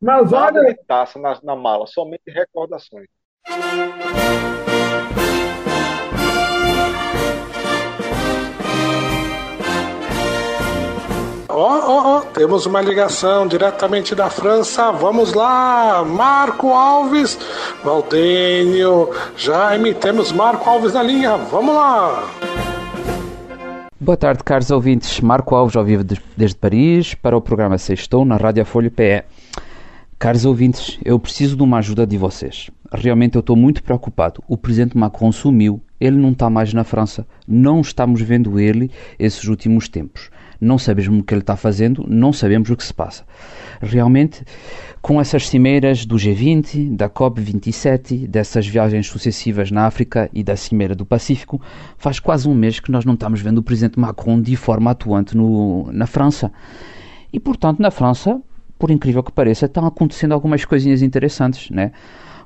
Mas 0.00 0.30
Nada 0.30 0.60
olha. 0.60 0.68
de 0.68 0.84
taça 0.84 1.18
na, 1.18 1.40
na 1.42 1.56
mala, 1.56 1.86
somente 1.86 2.30
recordações. 2.30 3.08
Ó, 11.60 11.60
ó, 11.60 12.18
ó, 12.18 12.20
temos 12.20 12.66
uma 12.66 12.80
ligação 12.80 13.44
diretamente 13.48 14.14
da 14.14 14.30
França. 14.30 14.92
Vamos 14.92 15.32
lá, 15.32 16.04
Marco 16.04 16.68
Alves, 16.68 17.36
Valdênio, 17.82 19.10
Jaime, 19.36 19.92
temos 19.92 20.30
Marco 20.30 20.70
Alves 20.70 20.92
na 20.92 21.02
linha. 21.02 21.36
Vamos 21.36 21.74
lá. 21.74 22.30
Boa 23.98 24.16
tarde, 24.16 24.44
caros 24.44 24.70
ouvintes. 24.70 25.20
Marco 25.20 25.56
Alves, 25.56 25.74
ao 25.74 25.84
vivo 25.84 26.04
desde 26.36 26.56
Paris, 26.56 27.14
para 27.14 27.36
o 27.36 27.40
programa 27.40 27.76
Sextou 27.76 28.24
na 28.24 28.36
Rádio 28.36 28.64
Folha 28.64 28.88
PE. 28.88 29.24
Caros 30.16 30.44
ouvintes, 30.44 30.96
eu 31.04 31.18
preciso 31.18 31.56
de 31.56 31.62
uma 31.64 31.78
ajuda 31.78 32.06
de 32.06 32.16
vocês. 32.16 32.70
Realmente 32.92 33.34
eu 33.34 33.40
estou 33.40 33.56
muito 33.56 33.82
preocupado. 33.82 34.44
O 34.46 34.56
presidente 34.56 34.96
Macron 34.96 35.32
sumiu, 35.32 35.82
ele 35.98 36.18
não 36.18 36.30
está 36.30 36.48
mais 36.48 36.72
na 36.72 36.84
França. 36.84 37.26
Não 37.48 37.80
estamos 37.80 38.22
vendo 38.22 38.60
ele 38.60 38.92
esses 39.18 39.48
últimos 39.48 39.88
tempos 39.88 40.30
não 40.60 40.78
sabemos 40.78 41.20
o 41.20 41.22
que 41.22 41.34
ele 41.34 41.40
está 41.40 41.56
fazendo, 41.56 42.04
não 42.08 42.32
sabemos 42.32 42.70
o 42.70 42.76
que 42.76 42.84
se 42.84 42.92
passa. 42.92 43.24
Realmente, 43.80 44.42
com 45.00 45.20
essas 45.20 45.48
cimeiras 45.48 46.04
do 46.04 46.16
G20, 46.16 46.96
da 46.96 47.08
COP27, 47.08 48.26
dessas 48.26 48.66
viagens 48.66 49.06
sucessivas 49.06 49.70
na 49.70 49.86
África 49.86 50.28
e 50.32 50.42
da 50.42 50.56
Cimeira 50.56 50.94
do 50.94 51.06
Pacífico, 51.06 51.60
faz 51.96 52.18
quase 52.18 52.48
um 52.48 52.54
mês 52.54 52.80
que 52.80 52.90
nós 52.90 53.04
não 53.04 53.14
estamos 53.14 53.40
vendo 53.40 53.58
o 53.58 53.62
presidente 53.62 53.98
Macron 53.98 54.40
de 54.40 54.56
forma 54.56 54.90
atuante 54.90 55.36
no, 55.36 55.90
na 55.92 56.06
França. 56.06 56.50
E, 57.32 57.38
portanto, 57.38 57.80
na 57.80 57.90
França, 57.90 58.40
por 58.78 58.90
incrível 58.90 59.22
que 59.22 59.32
pareça, 59.32 59.66
estão 59.66 59.86
acontecendo 59.86 60.32
algumas 60.32 60.64
coisinhas 60.64 61.02
interessantes, 61.02 61.70
né? 61.70 61.92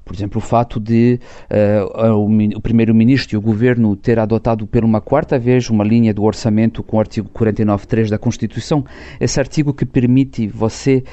Por 0.05 0.15
exemplo, 0.15 0.39
o 0.39 0.41
fato 0.41 0.81
de 0.81 1.19
uh, 1.51 2.13
o, 2.13 2.57
o 2.57 2.61
primeiro-ministro 2.61 3.37
e 3.37 3.39
o 3.39 3.41
governo 3.41 3.95
ter 3.97 4.19
adotado 4.19 4.67
pela 4.67 4.87
uma 4.87 5.01
quarta 5.01 5.39
vez 5.39 5.71
uma 5.71 5.85
linha 5.85 6.13
do 6.13 6.23
orçamento 6.23 6.83
com 6.83 6.97
o 6.97 7.01
artigo 7.01 7.29
49.3 7.35 8.11
da 8.11 8.19
Constituição, 8.19 8.85
esse 9.21 9.39
artigo 9.39 9.73
que 9.73 9.85
permite 9.85 10.47
você 10.49 11.05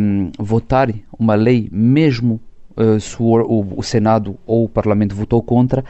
um, 0.00 0.30
votar 0.38 0.92
uma 1.18 1.34
lei 1.34 1.68
mesmo 1.70 2.40
uh, 2.76 2.98
se 3.00 3.16
o, 3.20 3.26
o, 3.26 3.78
o, 3.78 3.82
Senado 3.82 4.38
ou 4.46 4.64
o 4.64 4.68
Parlamento 4.68 5.14
votou 5.14 5.42
contra 5.42 5.82
uh, 5.82 5.84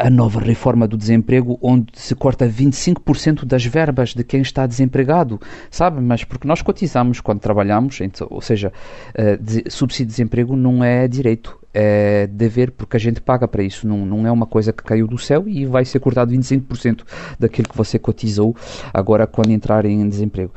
a 0.00 0.10
nova 0.10 0.40
reforma 0.40 0.86
do 0.86 0.96
desemprego, 0.96 1.58
onde 1.62 1.86
se 1.94 2.14
corta 2.14 2.48
25% 2.48 3.44
das 3.44 3.64
verbas 3.64 4.14
de 4.14 4.24
quem 4.24 4.40
está 4.40 4.66
desempregado, 4.66 5.40
sabe? 5.70 6.00
Mas 6.00 6.24
porque 6.24 6.46
nós 6.46 6.62
cotizamos 6.62 7.20
quando 7.20 7.40
trabalhamos, 7.40 8.00
então, 8.00 8.26
ou 8.30 8.40
seja, 8.40 8.72
uh, 9.18 9.42
de, 9.42 9.64
subsídio 9.70 10.06
de 10.06 10.12
desemprego 10.12 10.56
não 10.56 10.82
é 10.82 11.06
direito, 11.08 11.57
é 11.72 12.26
dever, 12.26 12.70
porque 12.70 12.96
a 12.96 13.00
gente 13.00 13.20
paga 13.20 13.46
para 13.46 13.62
isso, 13.62 13.86
não, 13.86 14.04
não 14.06 14.26
é 14.26 14.32
uma 14.32 14.46
coisa 14.46 14.72
que 14.72 14.82
caiu 14.82 15.06
do 15.06 15.18
céu 15.18 15.44
e 15.46 15.66
vai 15.66 15.84
ser 15.84 16.00
cortado 16.00 16.32
25% 16.32 17.02
daquilo 17.38 17.68
que 17.68 17.76
você 17.76 17.98
cotizou 17.98 18.56
agora 18.92 19.26
quando 19.26 19.50
entrar 19.50 19.84
em 19.84 20.08
desemprego. 20.08 20.52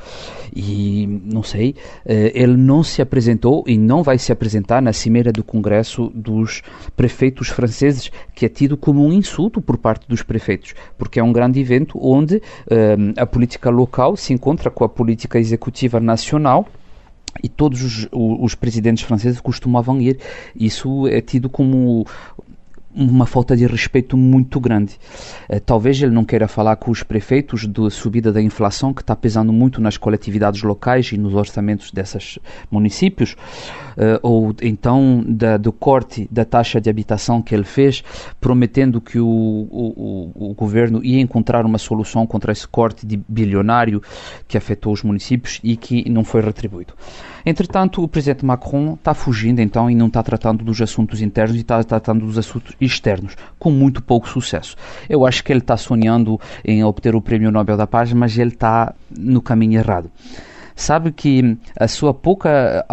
E 0.56 1.22
não 1.24 1.44
sei, 1.44 1.75
eh, 2.06 2.32
ele 2.34 2.58
não 2.58 2.84
se 2.84 3.01
apresentou 3.01 3.63
e 3.68 3.77
não 3.77 4.03
vai 4.03 4.18
se 4.18 4.32
apresentar 4.32 4.82
na 4.82 4.94
cimeira 4.94 5.32
do 5.32 5.44
Congresso 5.44 6.12
dos 6.13 6.62
prefeitos 6.96 7.50
franceses, 7.50 8.12
que 8.34 8.46
é 8.46 8.50
tido 8.50 8.75
como 8.77 9.06
um 9.06 9.13
insulto 9.13 9.62
por 9.62 9.77
parte 9.77 10.08
dos 10.08 10.24
prefeitos, 10.24 10.74
porque 10.98 11.20
é 11.20 11.24
um 11.24 11.32
grande 11.32 11.60
evento 11.60 11.98
onde 12.01 12.38
uh, 12.38 12.41
a 13.18 13.25
política 13.25 13.70
local 13.70 14.15
se 14.15 14.34
encontra 14.34 14.70
com 14.70 14.84
a 14.84 14.89
política 14.89 15.39
executiva 15.39 16.00
nacional 16.00 16.68
e 17.43 17.50
todos 17.50 17.81
os, 17.81 18.07
os, 18.11 18.55
presidentes 18.55 19.03
franceses 19.03 19.39
costumavam 19.39 20.01
ir. 20.01 20.19
Isso 20.55 21.07
é 21.07 21.21
tido 21.21 21.50
como 21.50 22.05
uma 22.95 23.25
falta 23.25 23.55
de 23.55 23.65
respeito 23.65 24.15
muito 24.17 24.60
grande. 24.60 24.98
Uh, 25.50 25.60
talvez 25.60 26.01
ele 26.01 26.12
não 26.12 26.24
queira 26.24 26.48
falar 26.48 26.75
com 26.75 26.91
os 26.91 27.03
prefeitos 27.03 27.67
da 27.67 27.89
subida 27.89 28.31
da 28.31 28.41
inflação 28.41 28.93
que 28.93 29.01
está 29.01 29.15
pesando 29.15 29.51
muito 29.53 29.81
nas 29.81 29.98
coletividades 29.98 30.63
locais 30.63 31.12
e 31.12 31.17
nos 31.17 31.33
orçamentos 31.33 31.91
desses 31.91 32.39
municípios, 32.69 33.33
uh, 33.33 34.19
ou 34.21 34.55
então 34.62 35.24
da, 35.27 35.57
do 35.57 35.71
corte 35.71 36.27
da 36.31 36.45
taxa 36.45 36.79
de 36.79 36.89
habitação 36.89 37.41
que 37.41 37.53
ele 37.55 37.63
fez, 37.63 38.03
prometendo 38.39 39.00
que 39.00 39.19
o, 39.19 39.27
o, 39.27 40.50
o 40.51 40.53
governo 40.53 41.03
ia 41.03 41.19
encontrar 41.19 41.65
uma 41.65 41.77
solução 41.77 42.25
contra 42.27 42.51
esse 42.51 42.67
corte 42.67 43.05
de 43.05 43.17
bilionário 43.27 44.01
que 44.48 44.57
afetou 44.57 44.93
os 44.93 45.03
municípios 45.03 45.60
e 45.63 45.75
que 45.75 46.10
não 46.10 46.24
foi 46.24 46.41
retribuído. 46.41 46.93
Entretanto, 47.45 48.03
o 48.03 48.07
presidente 48.07 48.45
Macron 48.45 48.93
está 48.93 49.13
fugindo 49.13 49.60
então 49.60 49.89
e 49.89 49.95
não 49.95 50.07
está 50.07 50.21
tratando 50.21 50.63
dos 50.63 50.81
assuntos 50.81 51.21
internos 51.21 51.55
e 51.57 51.62
está 51.62 51.83
tratando 51.83 52.25
dos 52.25 52.38
assuntos 52.38 52.75
externos, 52.79 53.36
com 53.57 53.71
muito 53.71 54.01
pouco 54.01 54.27
sucesso. 54.27 54.75
Eu 55.10 55.25
acho 55.25 55.43
que 55.43 55.51
ele 55.51 55.60
está 55.60 55.77
sonhando 55.77 56.39
em 56.63 56.83
obter 56.83 57.15
o 57.15 57.21
Prêmio 57.21 57.51
Nobel 57.51 57.77
da 57.77 57.88
Paz, 57.88 58.12
mas 58.13 58.38
ele 58.38 58.51
está 58.51 58.93
no 59.10 59.41
caminho 59.41 59.79
errado 59.79 60.12
sabe 60.81 61.12
que 61.12 61.57
a 61.79 61.88
sua 61.88 62.13
pouca 62.13 62.83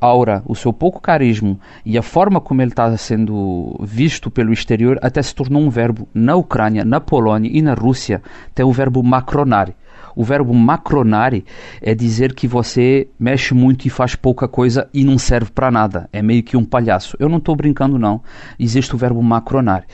aura, 0.00 0.42
o 0.46 0.54
seu 0.54 0.72
pouco 0.72 1.00
carisma 1.00 1.58
e 1.84 1.98
a 1.98 2.02
forma 2.02 2.40
como 2.40 2.62
ele 2.62 2.70
está 2.70 2.96
sendo 2.96 3.76
visto 3.82 4.30
pelo 4.30 4.52
exterior 4.52 4.98
até 5.02 5.20
se 5.20 5.34
tornou 5.34 5.60
um 5.60 5.68
verbo 5.68 6.08
na 6.14 6.36
Ucrânia, 6.36 6.84
na 6.84 7.00
Polônia 7.00 7.50
e 7.52 7.60
na 7.60 7.74
Rússia, 7.74 8.22
tem 8.54 8.64
o 8.64 8.72
verbo 8.72 9.02
macronar. 9.02 9.70
O 10.14 10.24
verbo 10.24 10.52
macronare 10.52 11.44
é 11.80 11.94
dizer 11.94 12.34
que 12.34 12.46
você 12.46 13.08
mexe 13.18 13.54
muito 13.54 13.86
e 13.86 13.90
faz 13.90 14.14
pouca 14.14 14.46
coisa 14.46 14.88
e 14.92 15.04
não 15.04 15.18
serve 15.18 15.50
para 15.50 15.70
nada. 15.70 16.08
É 16.12 16.22
meio 16.22 16.42
que 16.42 16.56
um 16.56 16.64
palhaço. 16.64 17.16
Eu 17.18 17.28
não 17.28 17.38
estou 17.38 17.56
brincando, 17.56 17.98
não. 17.98 18.22
Existe 18.58 18.94
o 18.94 18.98
verbo 18.98 19.22
macronare. 19.22 19.84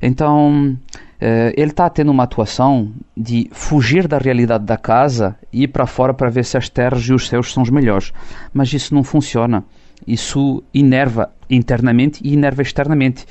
Então, 0.00 0.76
Uh, 1.16 1.48
ele 1.56 1.70
está 1.70 1.88
tendo 1.88 2.10
uma 2.10 2.24
atuação 2.24 2.92
de 3.16 3.48
fugir 3.50 4.06
da 4.06 4.18
realidade 4.18 4.64
da 4.64 4.76
casa 4.76 5.34
e 5.50 5.62
ir 5.62 5.68
para 5.68 5.86
fora 5.86 6.12
para 6.12 6.28
ver 6.28 6.44
se 6.44 6.58
as 6.58 6.68
terras 6.68 7.04
e 7.04 7.14
os 7.14 7.26
céus 7.26 7.54
são 7.54 7.62
os 7.62 7.70
melhores. 7.70 8.12
Mas 8.52 8.70
isso 8.74 8.94
não 8.94 9.02
funciona. 9.02 9.64
Isso 10.06 10.62
inerva 10.72 11.30
internamente 11.50 12.20
e 12.24 12.32
inerva 12.32 12.62
externamente. 12.62 13.26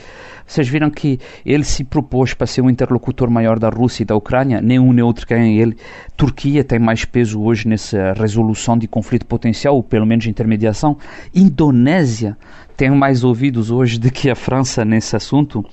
Vocês 0.46 0.67
viram 0.67 0.91
que 0.91 1.20
ele 1.44 1.63
se 1.63 1.84
propôs 1.84 2.34
para 2.34 2.46
ser 2.46 2.62
um 2.62 2.70
interlocutor 2.70 3.29
maior 3.32 3.58
da 3.58 3.70
Rússia 3.70 4.03
e 4.03 4.05
da 4.05 4.15
Ucrânia, 4.15 4.62
nem 4.62 4.77
um 4.77 4.94
nem 4.94 5.03
outro 5.03 5.25
querem 5.25 5.58
ele. 5.58 5.75
Turquia 6.15 6.63
tem 6.63 6.77
mais 6.77 7.03
peso 7.03 7.41
hoje 7.41 7.67
nessa 7.67 8.13
resolução 8.13 8.77
de 8.77 8.88
conflito 8.88 9.25
potencial, 9.25 9.75
ou 9.75 9.82
pelo 9.82 10.05
menos 10.05 10.27
intermediação. 10.27 10.98
Indonésia 11.34 12.38
tem 12.77 12.91
mais 12.91 13.24
ouvidos 13.24 13.72
hoje 13.72 14.00
do 14.00 14.12
que 14.12 14.29
a 14.29 14.36
França 14.36 14.86
nesse 14.86 15.15
assunto. 15.15 15.65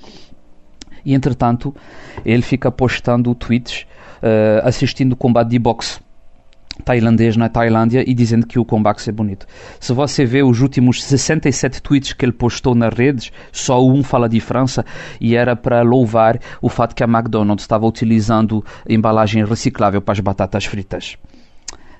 E 1.05 1.13
entretanto, 1.13 1.75
ele 2.25 2.41
fica 2.41 2.71
postando 2.71 3.35
tweets 3.35 3.85
uh, 4.23 4.65
assistindo 4.65 5.15
combate 5.15 5.49
de 5.49 5.59
boxe 5.59 5.99
tailandês 6.83 7.37
na 7.37 7.49
Tailândia 7.49 8.03
e 8.07 8.13
dizendo 8.13 8.47
que 8.47 8.57
o 8.57 8.65
combate 8.65 9.07
é 9.07 9.13
bonito. 9.13 9.45
Se 9.79 9.93
você 9.93 10.25
vê 10.25 10.43
os 10.43 10.61
últimos 10.61 11.03
67 11.03 11.81
tweets 11.81 12.13
que 12.13 12.25
ele 12.25 12.31
postou 12.31 12.73
nas 12.73 12.93
redes, 12.93 13.31
só 13.51 13.83
um 13.85 14.03
fala 14.03 14.27
de 14.27 14.39
França 14.39 14.85
e 15.19 15.35
era 15.35 15.55
para 15.55 15.81
louvar 15.81 16.39
o 16.61 16.69
fato 16.69 16.95
que 16.95 17.03
a 17.03 17.07
McDonald's 17.07 17.63
estava 17.63 17.85
utilizando 17.85 18.63
embalagem 18.87 19.45
reciclável 19.45 20.01
para 20.01 20.13
as 20.13 20.19
batatas 20.19 20.65
fritas. 20.65 21.17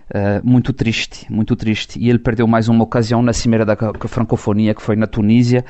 Uh, 0.10 0.42
muito 0.44 0.74
triste, 0.74 1.26
muito 1.32 1.56
triste. 1.56 1.98
E 2.00 2.10
ele 2.10 2.20
perdeu 2.20 2.46
mais 2.46 2.68
uma 2.68 2.84
ocasião 2.84 3.22
na 3.22 3.34
Cimeira 3.34 3.66
da 3.66 3.76
Francofonia, 4.08 4.76
que 4.76 4.82
foi 4.82 4.96
na 4.96 5.08
Tunísia, 5.08 5.66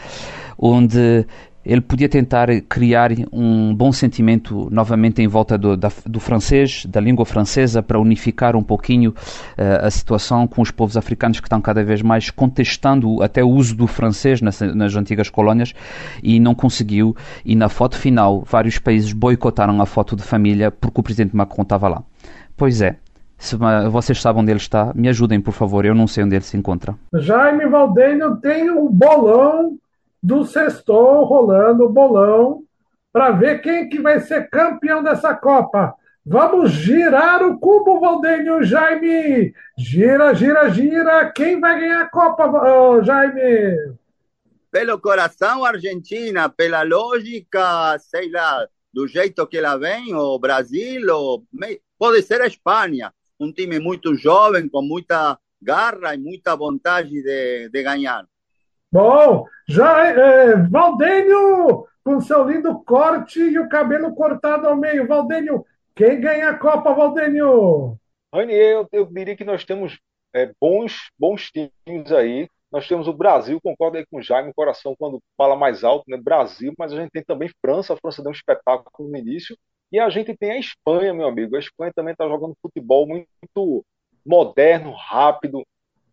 onde 0.58 1.26
ele 1.66 1.82
podia 1.82 2.10
tentar 2.10 2.48
criar 2.68 3.12
um 3.32 3.74
bom 3.74 3.92
sentimento 3.92 4.68
novamente 4.72 5.22
em 5.22 5.28
volta 5.28 5.58
do, 5.58 5.78
da, 5.78 5.90
do 6.06 6.20
francês, 6.20 6.86
da 6.86 7.00
língua 7.00 7.26
francesa, 7.26 7.82
para 7.82 8.00
unificar 8.00 8.56
um 8.56 8.64
pouquinho 8.64 9.12
uh, 9.12 9.86
a 9.86 9.90
situação 9.90 10.48
com 10.48 10.62
os 10.62 10.72
povos 10.72 10.98
africanos 10.98 11.40
que 11.40 11.48
estão 11.48 11.62
cada 11.62 11.84
vez 11.84 12.02
mais 12.02 12.30
contestando 12.30 13.22
até 13.24 13.44
o 13.44 13.50
uso 13.50 13.76
do 13.76 13.88
francês 13.88 14.42
nas, 14.42 14.60
nas 14.60 14.96
antigas 14.96 15.30
colónias 15.30 15.74
e 16.22 16.40
não 16.40 16.54
conseguiu. 16.54 17.16
E 17.46 17.56
na 17.56 17.70
foto 17.70 17.98
final, 17.98 18.44
vários 18.46 18.78
países 18.78 19.14
boicotaram 19.14 19.82
a 19.82 19.86
foto 19.86 20.16
de 20.16 20.24
família 20.24 20.72
porque 20.72 21.00
o 21.00 21.04
presidente 21.04 21.36
Macron 21.36 21.64
estava 21.64 21.88
lá. 21.88 22.04
Pois 22.58 22.82
é, 22.82 22.98
se 23.38 23.58
vocês 23.92 24.22
sabem 24.22 24.42
onde 24.42 24.52
ele 24.52 24.60
está, 24.60 24.94
me 24.96 25.10
ajudem, 25.10 25.42
por 25.42 25.54
favor. 25.54 25.84
Eu 25.84 25.94
não 25.94 26.08
sei 26.08 26.24
onde 26.24 26.36
ele 26.36 26.46
se 26.46 26.56
encontra. 26.56 26.96
Jaime 27.14 27.68
Valdênio 27.68 28.38
tem 28.38 28.72
um 28.72 28.90
bolão 28.90 29.78
do 30.24 30.46
sextou 30.46 31.26
rolando 31.26 31.84
o 31.84 31.90
bolão 31.90 32.64
para 33.12 33.32
ver 33.32 33.62
quem 33.62 33.90
que 33.90 34.00
vai 34.00 34.22
ser 34.22 34.50
campeão 34.50 35.04
dessa 35.04 35.36
Copa. 35.36 35.94
Vamos 36.26 36.72
girar 36.72 37.44
o 37.44 37.60
cubo, 37.60 38.00
Valdênio 38.00 38.64
Jaime. 38.64 39.54
Gira, 39.78 40.34
gira, 40.34 40.70
gira. 40.70 41.30
Quem 41.32 41.60
vai 41.60 41.82
ganhar 41.82 42.04
a 42.04 42.10
Copa, 42.10 43.04
Jaime? 43.04 43.98
Pelo 44.72 44.98
coração, 44.98 45.66
Argentina. 45.66 46.48
Pela 46.48 46.84
lógica, 46.84 48.00
sei 48.00 48.32
lá, 48.32 48.66
do 48.94 49.06
jeito 49.06 49.46
que 49.46 49.58
ela 49.58 49.76
vem, 49.76 50.16
o 50.16 50.40
Brasil, 50.40 51.02
ou... 51.14 51.44
pode 52.00 52.22
ser 52.22 52.40
a 52.42 52.48
Espanha. 52.48 53.14
Um 53.38 53.52
time 53.52 53.78
muito 53.78 54.16
jovem, 54.16 54.70
com 54.70 54.82
muita 54.82 55.38
garra 55.62 56.16
e 56.16 56.18
muita 56.18 56.56
vontade 56.56 57.22
de, 57.22 57.70
de 57.70 57.84
ganhar. 57.84 58.26
Bom, 58.94 59.48
já 59.68 60.08
é, 60.08 60.56
Valdênio 60.70 61.88
com 62.04 62.22
seu 62.22 62.48
lindo 62.48 62.80
corte 62.84 63.40
e 63.40 63.58
o 63.58 63.68
cabelo 63.68 64.14
cortado 64.14 64.68
ao 64.68 64.76
meio. 64.76 65.08
Valdênio, 65.08 65.66
quem 65.96 66.22
ganha 66.22 66.52
a 66.52 66.58
Copa, 66.60 66.94
Valdênio? 66.94 67.98
Ranier, 68.32 68.74
eu, 68.74 68.88
eu 68.92 69.06
diria 69.08 69.36
que 69.36 69.44
nós 69.44 69.66
temos 69.66 69.98
é, 70.32 70.52
bons, 70.62 71.10
bons 71.18 71.50
times 71.50 72.12
aí. 72.12 72.48
Nós 72.72 72.88
temos 72.88 73.08
o 73.08 73.14
Brasil, 73.14 73.60
concordo 73.64 73.98
aí 73.98 74.06
com 74.06 74.20
o 74.20 74.22
Jaime, 74.22 74.54
coração 74.54 74.96
quando 74.96 75.20
fala 75.36 75.56
mais 75.56 75.84
alto, 75.84 76.04
né? 76.08 76.16
Brasil, 76.16 76.72
mas 76.78 76.94
a 76.94 76.96
gente 76.96 77.10
tem 77.10 77.24
também 77.24 77.50
França. 77.66 77.96
A 77.96 77.98
França 77.98 78.22
deu 78.22 78.30
um 78.30 78.36
espetáculo 78.36 79.10
no 79.10 79.18
início. 79.18 79.58
E 79.92 80.00
a 80.00 80.08
gente 80.12 80.38
tem 80.38 80.52
a 80.52 80.60
Espanha, 80.60 81.16
meu 81.16 81.28
amigo. 81.28 81.56
A 81.56 81.60
Espanha 81.60 81.92
também 81.96 82.12
está 82.12 82.28
jogando 82.28 82.56
futebol 82.62 83.08
muito 83.08 83.84
moderno, 84.24 84.94
rápido 84.94 85.64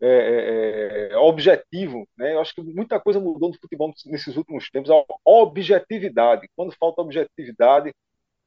é, 0.01 0.09
é, 0.09 1.13
é, 1.13 1.17
objetivo. 1.19 2.09
Né? 2.17 2.35
Eu 2.35 2.41
acho 2.41 2.55
que 2.55 2.63
muita 2.63 2.99
coisa 2.99 3.21
mudou 3.21 3.51
no 3.51 3.59
futebol 3.61 3.93
nesses 4.07 4.37
últimos 4.37 4.71
tempos. 4.71 4.91
A 4.91 5.05
objetividade. 5.25 6.49
Quando 6.57 6.75
falta 6.79 7.03
objetividade, 7.03 7.93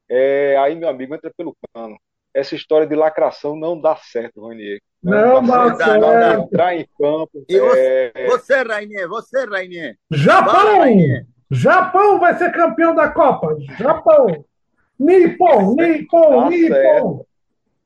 é, 0.09 0.57
aí, 0.57 0.75
meu 0.75 0.89
amigo, 0.89 1.13
entra 1.13 1.31
pelo 1.35 1.55
cano. 1.73 1.97
Essa 2.33 2.55
história 2.55 2.87
de 2.87 2.95
lacração 2.95 3.55
não 3.55 3.79
dá 3.79 3.95
certo, 3.95 4.47
Ranier. 4.47 4.81
Não, 5.03 5.41
não 5.41 5.45
dá 5.45 5.75
certo. 5.75 6.45
Entrar 6.45 6.75
em 6.75 6.87
campo. 6.97 7.45
E 7.47 7.59
você, 7.59 8.11
é... 8.15 8.25
você, 8.25 8.63
Rainier, 8.63 9.07
você, 9.07 9.45
Rainier. 9.45 9.95
Japão! 10.11 10.79
Vai, 10.79 11.25
Japão 11.51 12.19
vai 12.19 12.35
ser 12.35 12.51
campeão 12.51 12.95
da 12.95 13.09
Copa. 13.09 13.55
Japão! 13.77 14.43
Nippon, 14.97 15.75
Nippon, 15.75 16.49
Nippon 16.49 17.25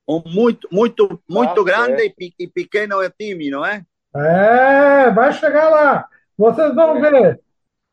um 0.07 0.21
muito, 0.25 0.67
muito, 0.71 1.21
muito 1.29 1.63
grande 1.63 2.13
e, 2.19 2.33
e 2.39 2.47
pequeno 2.47 3.01
é 3.01 3.09
time, 3.09 3.49
não 3.49 3.65
é? 3.65 3.83
É, 4.15 5.11
vai 5.11 5.33
chegar 5.33 5.69
lá. 5.69 6.07
Vocês 6.37 6.73
vão 6.73 7.03
é. 7.05 7.11
ver. 7.11 7.41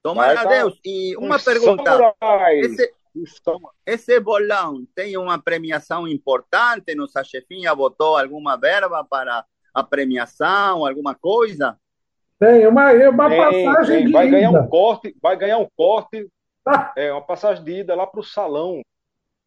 Tomara 0.02 0.42
a 0.42 0.44
Deus. 0.44 0.78
E 0.84 1.16
uma 1.16 1.38
pergunta. 1.38 2.14
Esse, 2.60 2.92
esse 3.86 4.20
bolão 4.20 4.86
tem 4.94 5.16
uma 5.16 5.40
premiação 5.40 6.06
importante? 6.06 6.94
Nossa 6.94 7.24
chefinha 7.24 7.74
botou 7.74 8.16
alguma 8.16 8.56
verba 8.56 9.04
para 9.04 9.44
a 9.72 9.82
premiação, 9.82 10.86
alguma 10.86 11.14
coisa? 11.14 11.78
Tem 12.38 12.66
uma, 12.66 12.92
uma 12.92 13.28
Tem, 13.28 13.64
passagem 13.64 13.96
tem. 13.98 14.06
de 14.06 14.12
Vai 14.12 14.28
ganhar 14.28 14.50
ida. 14.50 14.60
um 14.60 14.68
corte, 14.68 15.16
vai 15.22 15.36
ganhar 15.36 15.58
um 15.58 15.68
corte, 15.76 16.28
Ah, 16.66 16.92
é, 16.96 17.10
uma 17.12 17.22
passagem 17.22 17.64
de 17.64 17.80
ida 17.80 17.94
lá 17.94 18.06
para 18.06 18.20
o 18.20 18.24
salão, 18.24 18.82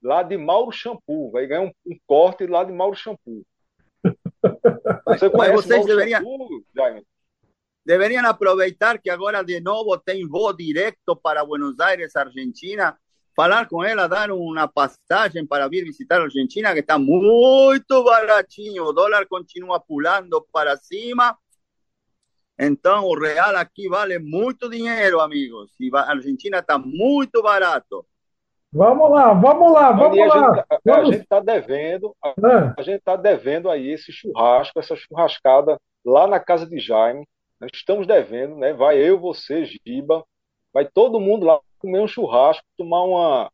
lá 0.07 0.23
de 0.23 0.37
Mauro 0.37 0.71
Shampoo. 0.71 1.31
Vai 1.31 1.45
ganhar 1.45 1.61
um, 1.61 1.71
um 1.85 1.99
corte 2.07 2.47
lá 2.47 2.63
de 2.63 2.71
Mauro 2.71 2.95
Shampoo. 2.95 3.45
Você 4.01 4.15
Mas 5.05 5.31
conhece 5.31 5.53
vocês 5.53 5.79
Mauro 5.79 5.87
deveriam, 5.87 6.21
Shampoo, 6.21 6.65
Jaime? 6.73 7.05
aproveitar 8.25 8.99
que 8.99 9.09
agora 9.09 9.43
de 9.43 9.59
novo 9.59 9.97
tem 9.97 10.25
voo 10.25 10.53
direto 10.53 11.15
para 11.15 11.45
Buenos 11.45 11.79
Aires, 11.79 12.15
Argentina. 12.15 12.97
Falar 13.35 13.67
com 13.67 13.83
ela, 13.83 14.07
dar 14.07 14.31
uma 14.31 14.67
passagem 14.67 15.45
para 15.45 15.67
vir 15.67 15.83
visitar 15.83 16.19
a 16.19 16.23
Argentina, 16.23 16.73
que 16.73 16.79
está 16.79 16.97
muito 16.97 18.03
baratinho. 18.03 18.85
O 18.85 18.93
dólar 18.93 19.27
continua 19.27 19.79
pulando 19.79 20.41
para 20.51 20.75
cima. 20.77 21.37
Então, 22.57 23.05
o 23.05 23.13
real 23.13 23.55
aqui 23.57 23.87
vale 23.87 24.17
muito 24.17 24.67
dinheiro, 24.67 25.19
amigos. 25.19 25.71
E 25.79 25.91
a 25.93 26.09
Argentina 26.09 26.59
está 26.59 26.79
muito 26.79 27.43
barato. 27.43 28.03
Vamos 28.71 29.10
lá, 29.10 29.34
vamos 29.34 29.71
lá, 29.73 29.91
vamos 29.91 30.17
e 30.17 30.21
a 30.21 30.25
lá. 30.27 30.34
gente, 30.56 30.65
a, 30.69 30.75
a 30.75 30.80
Vamos. 30.86 31.15
gente 31.15 31.27
tá 31.27 31.39
devendo, 31.39 32.15
a, 32.23 32.30
Ah, 32.43 32.73
a 32.77 32.82
gente 32.82 33.01
tá 33.01 33.15
devendo 33.15 33.69
aí 33.69 33.89
esse 33.91 34.12
churrasco, 34.12 34.80
essa 34.80 34.95
churrascada 34.95 35.77
lá 36.06 36.27
na 36.27 36.39
casa 36.39 36.65
de 36.65 36.80
Jaime. 36.80 37.25
Nós 37.60 37.71
estamos 37.73 38.06
devendo, 38.06 38.56
né? 38.56 38.73
Vai 38.73 38.97
eu, 38.97 39.19
você, 39.19 39.65
Giba, 39.65 40.23
vai 40.73 40.86
todo 40.86 41.19
mundo 41.19 41.45
lá 41.45 41.60
comer 41.80 41.99
um 42.01 42.08
churrasco, 42.08 42.63
tomar 42.77 43.03
uma, 43.03 43.51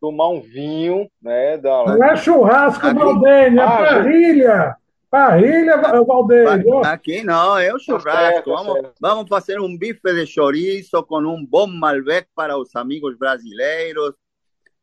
tomar 0.00 0.28
um 0.28 0.40
vinho, 0.40 1.08
né? 1.20 1.56
Da, 1.58 1.84
não 1.86 2.04
é 2.04 2.16
churrasco, 2.16 2.86
Aqui- 2.86 2.98
Valdênio, 2.98 3.60
é 3.60 3.64
Ah, 3.64 3.68
parrilha. 3.78 4.76
Parrilha, 5.10 5.76
Valdênio. 5.76 6.78
Aqui 6.86 7.22
não, 7.22 7.58
é 7.58 7.68
o 7.68 7.76
Tá 7.76 7.78
churrasco. 7.80 8.10
certo, 8.10 8.44
tá 8.50 8.56
Vamos, 8.56 8.72
certo. 8.74 8.94
vamos 9.00 9.28
fazer 9.28 9.60
um 9.60 9.76
bife 9.76 10.00
de 10.14 10.26
chorizo 10.26 11.02
com 11.04 11.18
um 11.18 11.44
bom 11.44 11.66
Malbec 11.66 12.28
para 12.34 12.56
os 12.56 12.74
amigos 12.76 13.18
brasileiros. 13.18 14.14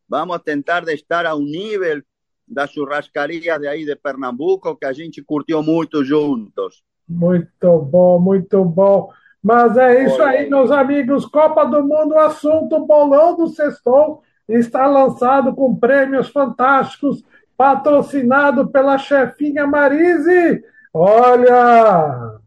Vamos 0.10 0.40
tentar 0.40 0.84
de 0.84 0.94
estar 0.94 1.26
ao 1.26 1.40
nível 1.40 2.02
das 2.48 2.72
churrascarias 2.72 3.60
de 3.60 3.68
aí 3.68 3.86
de 3.86 3.96
Pernambuco, 3.96 4.76
que 4.76 4.86
a 4.86 4.92
gente 4.92 5.22
curtiu 5.22 5.62
muito 5.62 6.04
juntos. 6.04 6.82
Muito 7.08 7.80
bom, 7.80 8.20
muito 8.20 8.66
bom. 8.66 9.12
Mas 9.42 9.78
é 9.78 10.04
isso 10.04 10.16
Olha 10.16 10.26
aí, 10.26 10.38
aí. 10.40 10.50
meus 10.50 10.72
amigos. 10.72 11.26
Copa 11.26 11.64
do 11.66 11.84
Mundo, 11.84 12.18
assunto 12.18 12.86
bolão 12.86 13.36
do 13.36 13.48
Sextou 13.48 14.24
está 14.48 14.88
lançado 14.88 15.54
com 15.54 15.76
prêmios 15.76 16.30
fantásticos, 16.30 17.24
patrocinado 17.56 18.70
pela 18.70 18.98
chefinha 18.98 19.68
Marise. 19.68 20.64
Olha! 20.92 22.40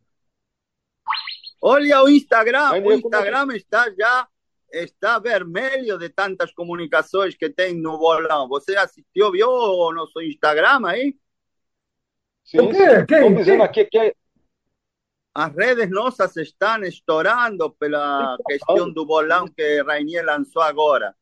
Olha 1.65 2.03
o 2.03 2.09
Instagram, 2.09 2.73
o 2.73 2.93
Instagram 2.93 3.47
está 3.55 3.89
já 3.97 4.27
está 4.73 5.19
vermelho 5.19 5.99
de 5.99 6.09
tantas 6.09 6.53
comunicações 6.53 7.35
que 7.35 7.51
tem 7.51 7.75
no 7.75 7.99
bolão. 7.99 8.49
Você 8.49 8.77
assistiu, 8.77 9.31
viu 9.31 9.49
o 9.49 9.93
nosso 9.93 10.21
Instagram 10.21 10.87
aí? 10.87 11.15
Sim, 12.45 12.61
O 12.61 12.71
quê? 12.71 13.07
Quem? 13.07 13.35
Dizendo 13.35 13.63
aqui 13.63 13.85
que 13.85 13.99
é, 13.99 14.15
As 15.35 15.55
redes 15.55 15.91
nossas 15.91 16.37
estão 16.37 16.83
estourando 16.83 17.71
pela 17.73 18.37
questão 18.47 18.93
do 18.93 19.07
bolão 19.07 19.47
que 19.47 19.83
Rainier 19.83 20.25
lançou 20.25 20.63
agora. 20.63 21.15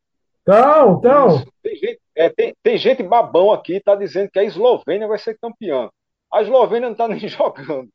Então, 0.42 0.98
então. 0.98 1.44
Tem 1.62 1.76
gente, 1.76 2.00
é, 2.14 2.28
tem, 2.28 2.54
tem 2.62 2.78
gente 2.78 3.02
babão 3.02 3.52
aqui, 3.52 3.80
tá 3.80 3.94
dizendo 3.94 4.30
que 4.30 4.38
a 4.38 4.44
Eslovênia 4.44 5.06
vai 5.06 5.18
ser 5.18 5.38
campeã. 5.38 5.90
A 6.32 6.42
Eslovênia 6.42 6.88
não 6.88 6.96
tá 6.96 7.06
nem 7.06 7.20
jogando. 7.28 7.88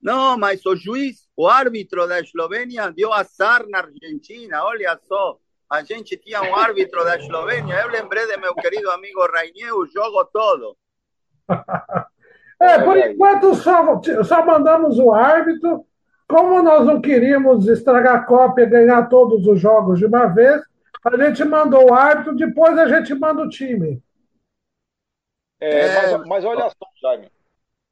Não, 0.00 0.38
mas 0.38 0.64
o 0.64 0.76
juiz, 0.76 1.28
o 1.36 1.48
árbitro 1.48 2.06
da 2.06 2.20
Eslovênia 2.20 2.92
deu 2.92 3.12
azar 3.12 3.66
na 3.68 3.78
Argentina. 3.78 4.64
Olha 4.64 4.98
só, 5.06 5.38
a 5.70 5.82
gente 5.82 6.16
tinha 6.16 6.40
um 6.42 6.54
árbitro 6.54 7.04
da 7.04 7.16
Eslovênia. 7.18 7.74
Eu 7.80 7.88
lembrei 7.88 8.26
de 8.26 8.36
meu 8.36 8.54
querido 8.54 8.90
amigo 8.90 9.26
Rainier 9.26 9.74
o 9.74 9.86
jogo 9.86 10.24
todo. 10.26 10.76
É, 12.60 12.82
por 12.82 12.96
enquanto 12.96 13.54
só, 13.54 14.02
só 14.24 14.44
mandamos 14.44 14.98
o 14.98 15.12
árbitro. 15.12 15.86
Como 16.26 16.60
nós 16.60 16.84
não 16.84 17.00
queríamos 17.00 17.68
estragar 17.68 18.16
a 18.16 18.24
Copa 18.24 18.62
e 18.62 18.66
ganhar 18.66 19.08
todos 19.08 19.46
os 19.46 19.60
jogos 19.60 20.00
de 20.00 20.06
uma 20.06 20.26
vez, 20.26 20.60
a 21.04 21.16
gente 21.16 21.44
mandou 21.44 21.88
o 21.88 21.94
árbitro, 21.94 22.34
depois 22.34 22.76
a 22.76 22.88
gente 22.88 23.14
manda 23.14 23.42
o 23.42 23.48
time. 23.48 24.02
É, 25.60 25.86
É. 25.86 25.94
mas, 25.94 26.26
mas 26.26 26.44
olha 26.44 26.68
só, 26.68 26.86
Jaime. 27.00 27.30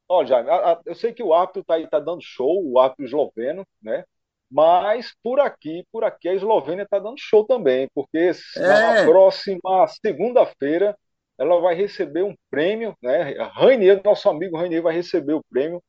Olha, 0.08 0.26
Jaime, 0.28 0.50
a- 0.50 0.72
a- 0.72 0.80
eu 0.86 0.94
sei 0.94 1.12
que 1.12 1.22
o 1.22 1.34
árbitro 1.34 1.64
tá 1.64 1.74
aí, 1.74 1.86
tá 1.88 1.98
dando 1.98 2.22
show, 2.22 2.62
o 2.64 2.78
árbitro 2.78 3.04
esloveno, 3.04 3.66
né? 3.82 4.04
Mas 4.50 5.12
por 5.24 5.40
aqui, 5.40 5.84
por 5.90 6.04
aqui, 6.04 6.28
a 6.28 6.34
Eslovênia 6.34 6.86
tá 6.88 7.00
dando 7.00 7.18
show 7.18 7.44
também, 7.44 7.88
porque 7.92 8.30
na 8.56 8.98
É. 8.98 9.04
próxima 9.04 9.88
segunda-feira 10.02 10.96
ela 11.36 11.60
vai 11.60 11.74
receber 11.74 12.22
um 12.22 12.34
prêmio, 12.48 12.94
né? 13.02 13.32
Rainier, 13.54 14.00
nosso 14.04 14.28
amigo 14.28 14.56
Rainier, 14.56 14.80
vai 14.82 14.94
receber 14.94 15.32
o 15.34 15.42
prêmio. 15.50 15.82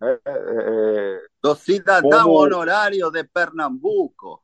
né? 0.00 0.18
É, 0.26 0.30
é, 0.30 1.20
Do 1.42 1.54
cidadão 1.54 2.24
Como- 2.24 2.34
honorário 2.34 3.10
de 3.10 3.24
Pernambuco. 3.24 4.42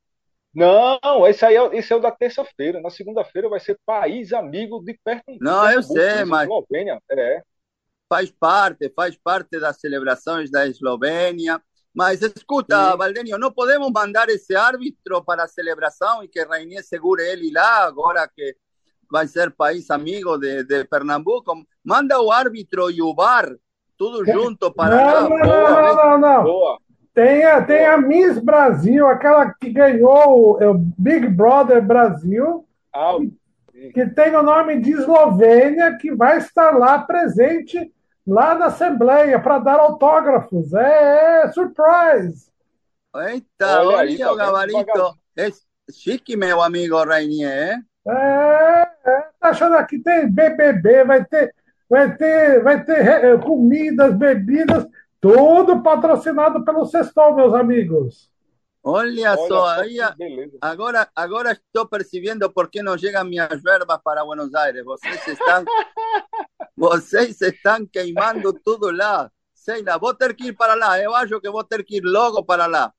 Não, 0.54 1.26
esse 1.26 1.44
aí 1.44 1.56
é, 1.56 1.76
esse 1.76 1.92
é 1.92 1.96
o 1.96 2.00
da 2.00 2.10
terça-feira. 2.10 2.80
Na 2.80 2.90
segunda-feira 2.90 3.48
vai 3.48 3.60
ser 3.60 3.76
país 3.84 4.32
amigo 4.32 4.80
de 4.82 4.98
perto. 5.04 5.24
Não, 5.40 5.70
eu 5.70 5.82
sei, 5.82 6.24
mas- 6.24 6.44
Eslovênia, 6.48 6.98
é. 7.10 7.42
Faz 8.08 8.30
parte, 8.30 8.90
faz 8.94 9.16
parte 9.16 9.60
das 9.60 9.78
celebrações 9.78 10.50
da 10.50 10.66
Eslovênia. 10.66 11.60
Mas 11.94 12.22
escuta, 12.22 12.92
Sim. 12.92 12.96
Valdenio, 12.96 13.38
não 13.38 13.52
podemos 13.52 13.90
mandar 13.90 14.28
esse 14.28 14.54
árbitro 14.54 15.22
para 15.24 15.44
a 15.44 15.48
celebração 15.48 16.22
e 16.22 16.28
que 16.28 16.44
Rainier 16.44 16.84
segure 16.84 17.22
ele 17.22 17.50
lá, 17.52 17.84
agora 17.84 18.28
que 18.28 18.56
vai 19.10 19.26
ser 19.26 19.50
país 19.50 19.90
amigo 19.90 20.38
de, 20.38 20.62
de 20.64 20.84
Pernambuco. 20.84 21.52
Manda 21.84 22.20
o 22.20 22.30
árbitro 22.30 22.90
e 22.90 23.02
o 23.02 23.14
VAR, 23.14 23.50
tudo 23.96 24.24
junto 24.24 24.72
para 24.72 24.94
lá. 24.94 25.20
Não, 25.22 25.28
não, 25.30 25.38
Boa, 25.38 25.70
não, 25.70 25.82
não, 25.82 25.96
não, 25.96 26.18
não. 26.18 26.44
Boa. 26.44 26.78
Tem 27.14 27.44
a, 27.44 27.60
tem 27.64 27.84
a 27.84 27.98
Miss 27.98 28.38
Brasil, 28.38 29.04
aquela 29.08 29.52
que 29.52 29.70
ganhou 29.70 30.54
o, 30.54 30.62
é 30.62 30.68
o 30.68 30.74
Big 30.74 31.26
Brother 31.26 31.84
Brasil, 31.84 32.64
Ah, 32.94 33.16
que 33.92 34.06
tem 34.10 34.36
o 34.36 34.42
nome 34.42 34.80
de 34.80 34.92
Eslovênia, 34.92 35.96
que 36.00 36.14
vai 36.14 36.38
estar 36.38 36.78
lá 36.78 37.00
presente 37.00 37.92
lá 38.28 38.54
na 38.54 38.66
Assembleia 38.66 39.40
para 39.40 39.58
dar 39.58 39.80
autógrafos. 39.80 40.74
É, 40.74 41.44
é 41.44 41.52
surprise! 41.52 42.46
Eita, 43.16 43.80
Olha 43.80 43.88
olha, 43.88 44.00
aí, 44.00 44.18
tá 44.18 44.32
o 44.32 44.36
gabarito. 44.36 45.18
É 45.34 45.48
chique, 45.90 46.36
meu 46.36 46.60
amigo 46.60 47.02
Rainier, 47.02 47.72
hein? 47.72 47.84
É, 48.06 48.88
é, 49.04 49.20
tá 49.40 49.48
achando 49.48 49.76
aqui 49.76 49.98
tem 49.98 50.30
BBB, 50.30 51.04
vai 51.04 51.24
ter, 51.24 51.54
vai 51.88 52.16
ter, 52.16 52.62
vai 52.62 52.84
ter 52.84 53.06
eh, 53.06 53.38
comidas, 53.38 54.14
bebidas, 54.14 54.86
tudo 55.20 55.82
patrocinado 55.82 56.64
pelo 56.64 56.86
Sextou, 56.86 57.34
meus 57.34 57.54
amigos. 57.54 58.30
Olha, 58.82 59.32
olha 59.32 59.48
só, 59.48 59.66
aí, 59.80 59.98
agora, 60.60 61.08
agora 61.14 61.52
estou 61.52 61.86
percebendo 61.86 62.50
por 62.50 62.70
que 62.70 62.82
não 62.82 62.96
chegam 62.96 63.24
minhas 63.24 63.60
verbas 63.62 63.98
para 64.02 64.24
Buenos 64.24 64.54
Aires. 64.54 64.84
Vocês 64.84 65.26
estão, 65.26 65.64
vocês 66.78 67.40
estão 67.40 67.84
queimando 67.86 68.52
tudo 68.52 68.90
lá. 68.90 69.30
Sei 69.54 69.82
lá, 69.82 69.98
vou 69.98 70.14
ter 70.14 70.34
que 70.34 70.48
ir 70.48 70.52
para 70.56 70.74
lá. 70.74 70.98
Eu 71.00 71.14
acho 71.14 71.40
que 71.40 71.50
vou 71.50 71.64
ter 71.64 71.84
que 71.84 71.96
ir 71.96 72.02
logo 72.04 72.42
para 72.44 72.66
lá. 72.66 72.92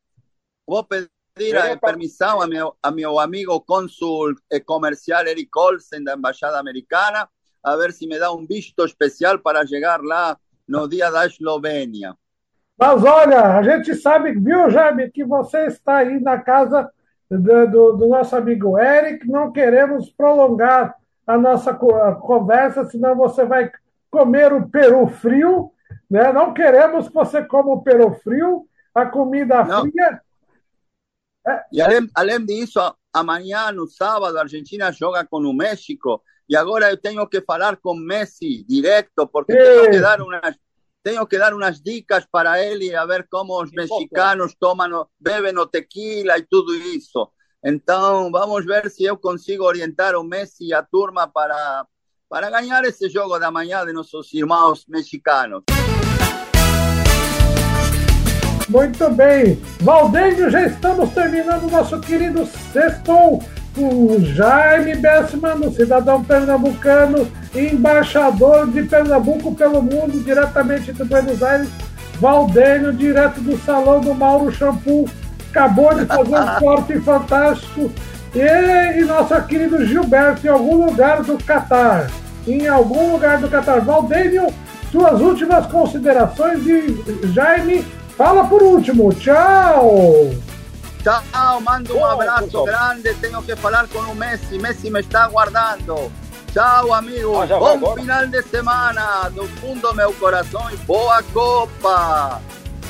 Vou 0.67 0.83
pedir 0.83 1.55
a 1.57 1.77
permissão 1.77 2.41
a 2.41 2.47
meu, 2.47 2.75
a 2.83 2.91
meu 2.91 3.19
amigo 3.19 3.59
cônsul 3.61 4.35
eh, 4.51 4.59
comercial 4.59 5.25
Eric 5.25 5.49
Olsen 5.57 6.03
da 6.03 6.13
Embaixada 6.15 6.59
Americana, 6.59 7.27
a 7.63 7.75
ver 7.77 7.93
se 7.93 8.05
me 8.05 8.19
dá 8.19 8.31
um 8.31 8.45
visto 8.45 8.83
especial 8.85 9.39
para 9.39 9.65
chegar 9.65 10.01
lá 10.01 10.37
no 10.67 10.87
dia 10.87 11.09
da 11.09 11.25
Eslovênia. 11.25 12.13
Mas 12.77 13.03
olha, 13.03 13.57
a 13.57 13.63
gente 13.63 13.95
sabe, 13.95 14.33
viu, 14.33 14.69
Jaime, 14.69 15.09
que 15.09 15.23
você 15.23 15.67
está 15.67 15.97
aí 15.97 16.19
na 16.19 16.37
casa 16.39 16.89
do, 17.29 17.67
do- 17.67 17.93
do 17.93 18.07
nosso 18.07 18.35
amigo 18.35 18.77
Eric. 18.77 19.25
Não 19.27 19.51
queremos 19.51 20.09
prolongar 20.11 20.95
a 21.29 21.37
nossa 21.37 21.75
conversa, 21.75 22.85
senão 22.85 23.15
você 23.15 23.45
vai 23.45 23.71
comer 24.09 24.51
o 24.51 24.67
peru 24.67 25.05
frio, 25.07 25.71
né? 26.09 26.33
Não 26.33 26.55
queremos 26.55 27.07
que 27.07 27.13
você 27.13 27.43
coma 27.43 27.73
o 27.73 27.83
peru 27.83 28.15
frio, 28.15 28.67
a 28.95 29.05
comida 29.05 29.63
Não. 29.63 29.81
fria. 29.83 30.21
E 31.71 31.79
além, 31.79 32.09
além 32.15 32.43
disso, 32.43 32.79
amanhã, 33.13 33.71
no 33.71 33.87
sábado, 33.87 34.37
a 34.37 34.41
Argentina 34.41 34.91
joga 34.91 35.23
com 35.23 35.37
o 35.37 35.53
México. 35.53 36.19
E 36.49 36.55
agora 36.55 36.89
eu 36.89 36.97
tenho 36.97 37.27
que 37.27 37.41
falar 37.41 37.77
com 37.77 37.93
Messi 37.93 38.65
direto, 38.67 39.27
porque 39.27 39.53
tenho 39.55 39.91
que 39.91 40.01
dar 40.01 40.19
umas, 40.21 40.55
tenho 41.03 41.27
que 41.27 41.37
dar 41.37 41.53
umas 41.53 41.79
dicas 41.79 42.25
para 42.25 42.59
ele, 42.59 42.95
a 42.95 43.05
ver 43.05 43.27
como 43.29 43.61
os 43.61 43.71
mexicanos 43.71 44.55
tomam, 44.59 45.01
o- 45.01 45.07
bebem 45.19 45.55
o 45.59 45.67
tequila 45.67 46.39
e 46.39 46.41
tudo 46.41 46.73
isso. 46.73 47.31
Então, 47.63 48.31
vamos 48.31 48.65
ver 48.65 48.89
se 48.89 49.03
eu 49.03 49.17
consigo 49.17 49.65
orientar 49.65 50.15
o 50.15 50.23
Messi 50.23 50.67
e 50.67 50.73
a 50.73 50.81
turma 50.81 51.27
para, 51.27 51.85
para 52.29 52.49
ganhar 52.49 52.83
esse 52.85 53.09
jogo 53.09 53.37
da 53.37 53.51
manhã 53.51 53.85
de 53.85 53.91
nossos 53.91 54.33
irmãos 54.33 54.85
mexicanos. 54.87 55.63
Muito 58.69 59.09
bem. 59.09 59.61
Valdênio, 59.81 60.49
já 60.49 60.67
estamos 60.67 61.09
terminando 61.11 61.63
o 61.63 61.71
nosso 61.71 61.99
querido 61.99 62.45
Sextou. 62.71 63.43
O 63.77 64.19
Jaime 64.19 64.95
Bessman, 64.95 65.71
cidadão 65.71 66.23
pernambucano, 66.23 67.29
embaixador 67.53 68.69
de 68.69 68.83
Pernambuco 68.83 69.53
pelo 69.55 69.81
mundo, 69.81 70.19
diretamente 70.23 70.91
de 70.91 71.03
Buenos 71.03 71.41
Aires. 71.41 71.69
Valdênio, 72.15 72.91
direto 72.93 73.39
do 73.41 73.57
salão 73.59 74.01
do 74.01 74.13
Mauro 74.13 74.51
Shampoo, 74.51 75.07
acabou 75.49 75.93
de 75.93 76.05
fazer 76.05 76.35
um 76.35 76.55
corte 76.59 76.99
fantástico. 77.01 77.91
E, 78.35 78.99
e 78.99 79.05
nosso 79.05 79.41
querido 79.43 79.83
Gilberto, 79.85 80.45
em 80.45 80.49
algum 80.49 80.85
lugar 80.85 81.23
do 81.23 81.37
Catar. 81.43 82.09
Em 82.47 82.67
algum 82.67 83.13
lugar 83.13 83.39
do 83.39 83.49
Catar. 83.49 83.81
Valdênio, 83.81 84.47
suas 84.91 85.19
últimas 85.19 85.65
considerações 85.67 86.65
e 86.65 87.27
Jaime, 87.33 87.85
fala 88.17 88.45
por 88.45 88.61
último. 88.61 89.11
Tchau! 89.13 90.29
Tchau, 91.03 91.61
mando 91.61 91.97
um 91.97 92.05
abraço 92.05 92.63
grande. 92.65 93.13
Tenho 93.15 93.41
que 93.41 93.55
falar 93.55 93.87
com 93.87 93.99
o 93.99 94.15
Messi. 94.15 94.59
Messi 94.59 94.91
me 94.91 94.99
está 94.99 95.23
aguardando. 95.23 96.11
Tchau, 96.53 96.93
amigo. 96.93 97.41
Ah, 97.41 97.45
Bom 97.47 97.65
agora? 97.67 98.01
final 98.01 98.27
de 98.27 98.41
semana. 98.43 99.29
Do 99.33 99.47
fundo 99.47 99.79
do 99.81 99.95
meu 99.95 100.11
coração 100.13 100.69
e 100.71 100.75
boa 100.77 101.23
Copa. 101.33 102.41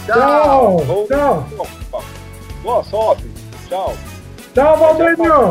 Tchau! 0.05 0.79
Vou- 0.79 1.07
Tchau! 1.07 1.47
Boa 2.63 2.83
sorte. 2.83 3.23
Tchau. 3.67 3.93
Tchau, 4.53 4.77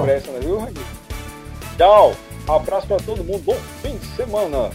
pressa, 0.03 0.31
né? 0.33 0.41
Tchau. 1.77 2.13
Abraço 2.49 2.87
pra 2.87 2.97
todo 2.99 3.25
mundo. 3.25 3.43
Bom 3.45 3.57
fim 3.83 3.97
de 3.97 4.07
semana. 4.17 4.71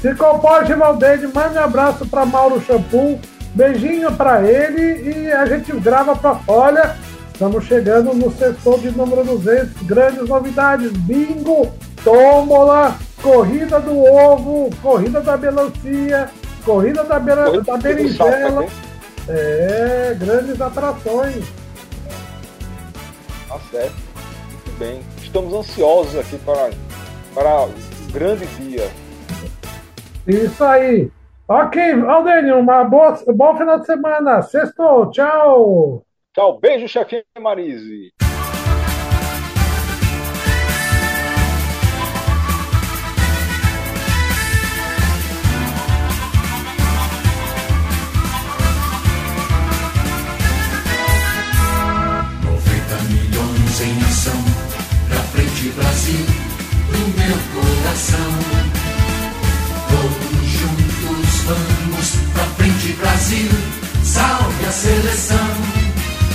Se 0.00 0.14
comporte, 0.14 0.72
Valdênio. 0.74 1.30
Mande 1.34 1.58
um 1.58 1.62
abraço 1.62 2.06
para 2.06 2.24
Mauro 2.26 2.60
Shampoo. 2.60 3.18
Beijinho 3.54 4.12
para 4.12 4.42
ele 4.42 5.10
e 5.26 5.32
a 5.32 5.46
gente 5.46 5.72
grava 5.76 6.16
para 6.16 6.40
Olha, 6.48 6.96
estamos 7.32 7.64
chegando 7.66 8.12
no 8.12 8.30
setor 8.36 8.80
de 8.80 8.90
número 8.90 9.24
200. 9.24 9.82
Grandes 9.82 10.28
novidades: 10.28 10.90
bingo, 10.92 11.72
tômbola, 12.02 12.96
corrida 13.22 13.78
do 13.80 13.96
ovo, 14.04 14.70
corrida 14.82 15.20
da 15.20 15.36
melancia, 15.36 16.28
corrida 16.64 17.04
da, 17.04 17.18
bela- 17.20 17.44
Corrida 17.44 17.64
da 17.72 17.76
berinjela. 17.78 18.62
sapo, 18.62 18.70
É, 19.28 20.16
grandes 20.18 20.60
atrações. 20.60 21.44
Tá 23.54 23.60
certo. 23.70 23.94
Muito 24.50 24.78
bem. 24.80 25.00
Estamos 25.22 25.54
ansiosos 25.54 26.18
aqui 26.18 26.36
para, 26.38 26.70
para 27.32 27.66
o 27.66 28.12
grande 28.12 28.46
dia. 28.56 28.90
Isso 30.26 30.64
aí. 30.64 31.08
Ok, 31.46 31.94
Valdênio, 32.00 32.58
uma 32.58 32.82
boa, 32.82 33.16
bom 33.28 33.56
final 33.56 33.78
de 33.78 33.86
semana. 33.86 34.42
Sextou, 34.42 35.08
tchau. 35.12 36.04
Tchau. 36.34 36.58
Beijo, 36.58 36.88
chefinha 36.88 37.22
Marise. 37.38 38.12
Milhões 53.74 53.80
em 53.80 54.04
ação, 54.04 54.44
pra 55.08 55.18
frente 55.18 55.72
Brasil, 55.76 56.26
do 56.90 56.98
meu 57.18 57.36
coração. 57.54 58.32
Todos 59.90 60.48
juntos 60.48 61.40
vamos 61.44 62.08
pra 62.32 62.44
frente 62.56 62.92
Brasil, 62.94 63.50
salve 64.04 64.66
a 64.66 64.72
seleção. 64.72 65.48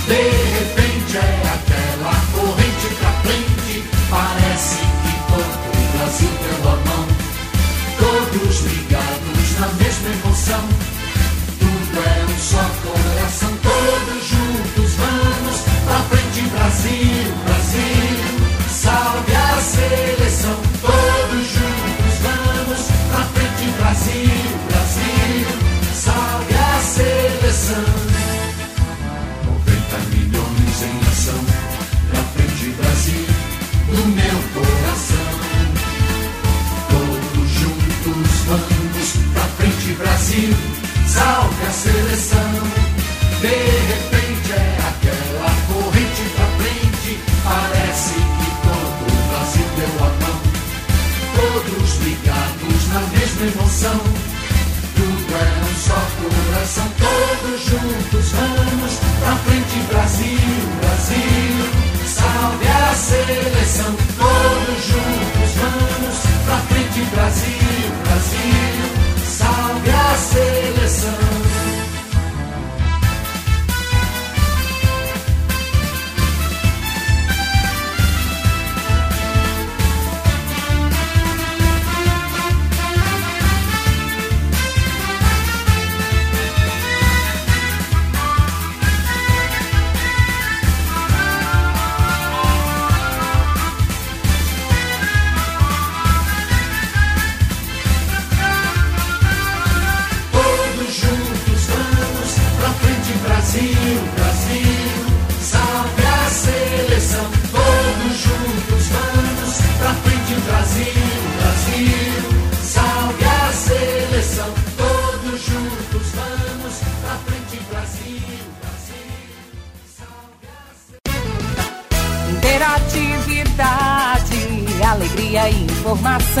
De 0.06 0.22
repente 0.58 1.16
é 1.16 1.42
aquela 1.54 2.14
corrente 2.34 2.94
pra 2.98 3.12
frente, 3.22 3.84
parece 4.10 4.76
que 4.76 5.12
todo 5.28 5.62
o 5.70 5.98
Brasil 5.98 6.32
deu 6.42 6.68
a 6.68 6.76
mão. 6.76 7.06
Todos 7.98 8.60
ligados 8.62 9.58
na 9.60 9.68
mesma 9.82 10.08
emoção, 10.10 10.64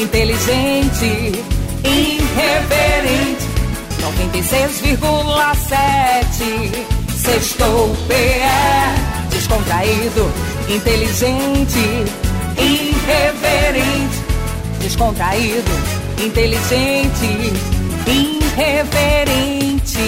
inteligente, 0.00 1.44
irreverente. 1.84 3.44
96,7 4.00 6.72
Sextou 7.14 7.94
PE 8.08 9.20
Descontraído, 9.30 10.32
inteligente, 10.68 12.04
irreverente. 12.56 14.24
Descontraído, 14.80 15.70
inteligente, 16.24 17.52
irreverente. 18.06 20.00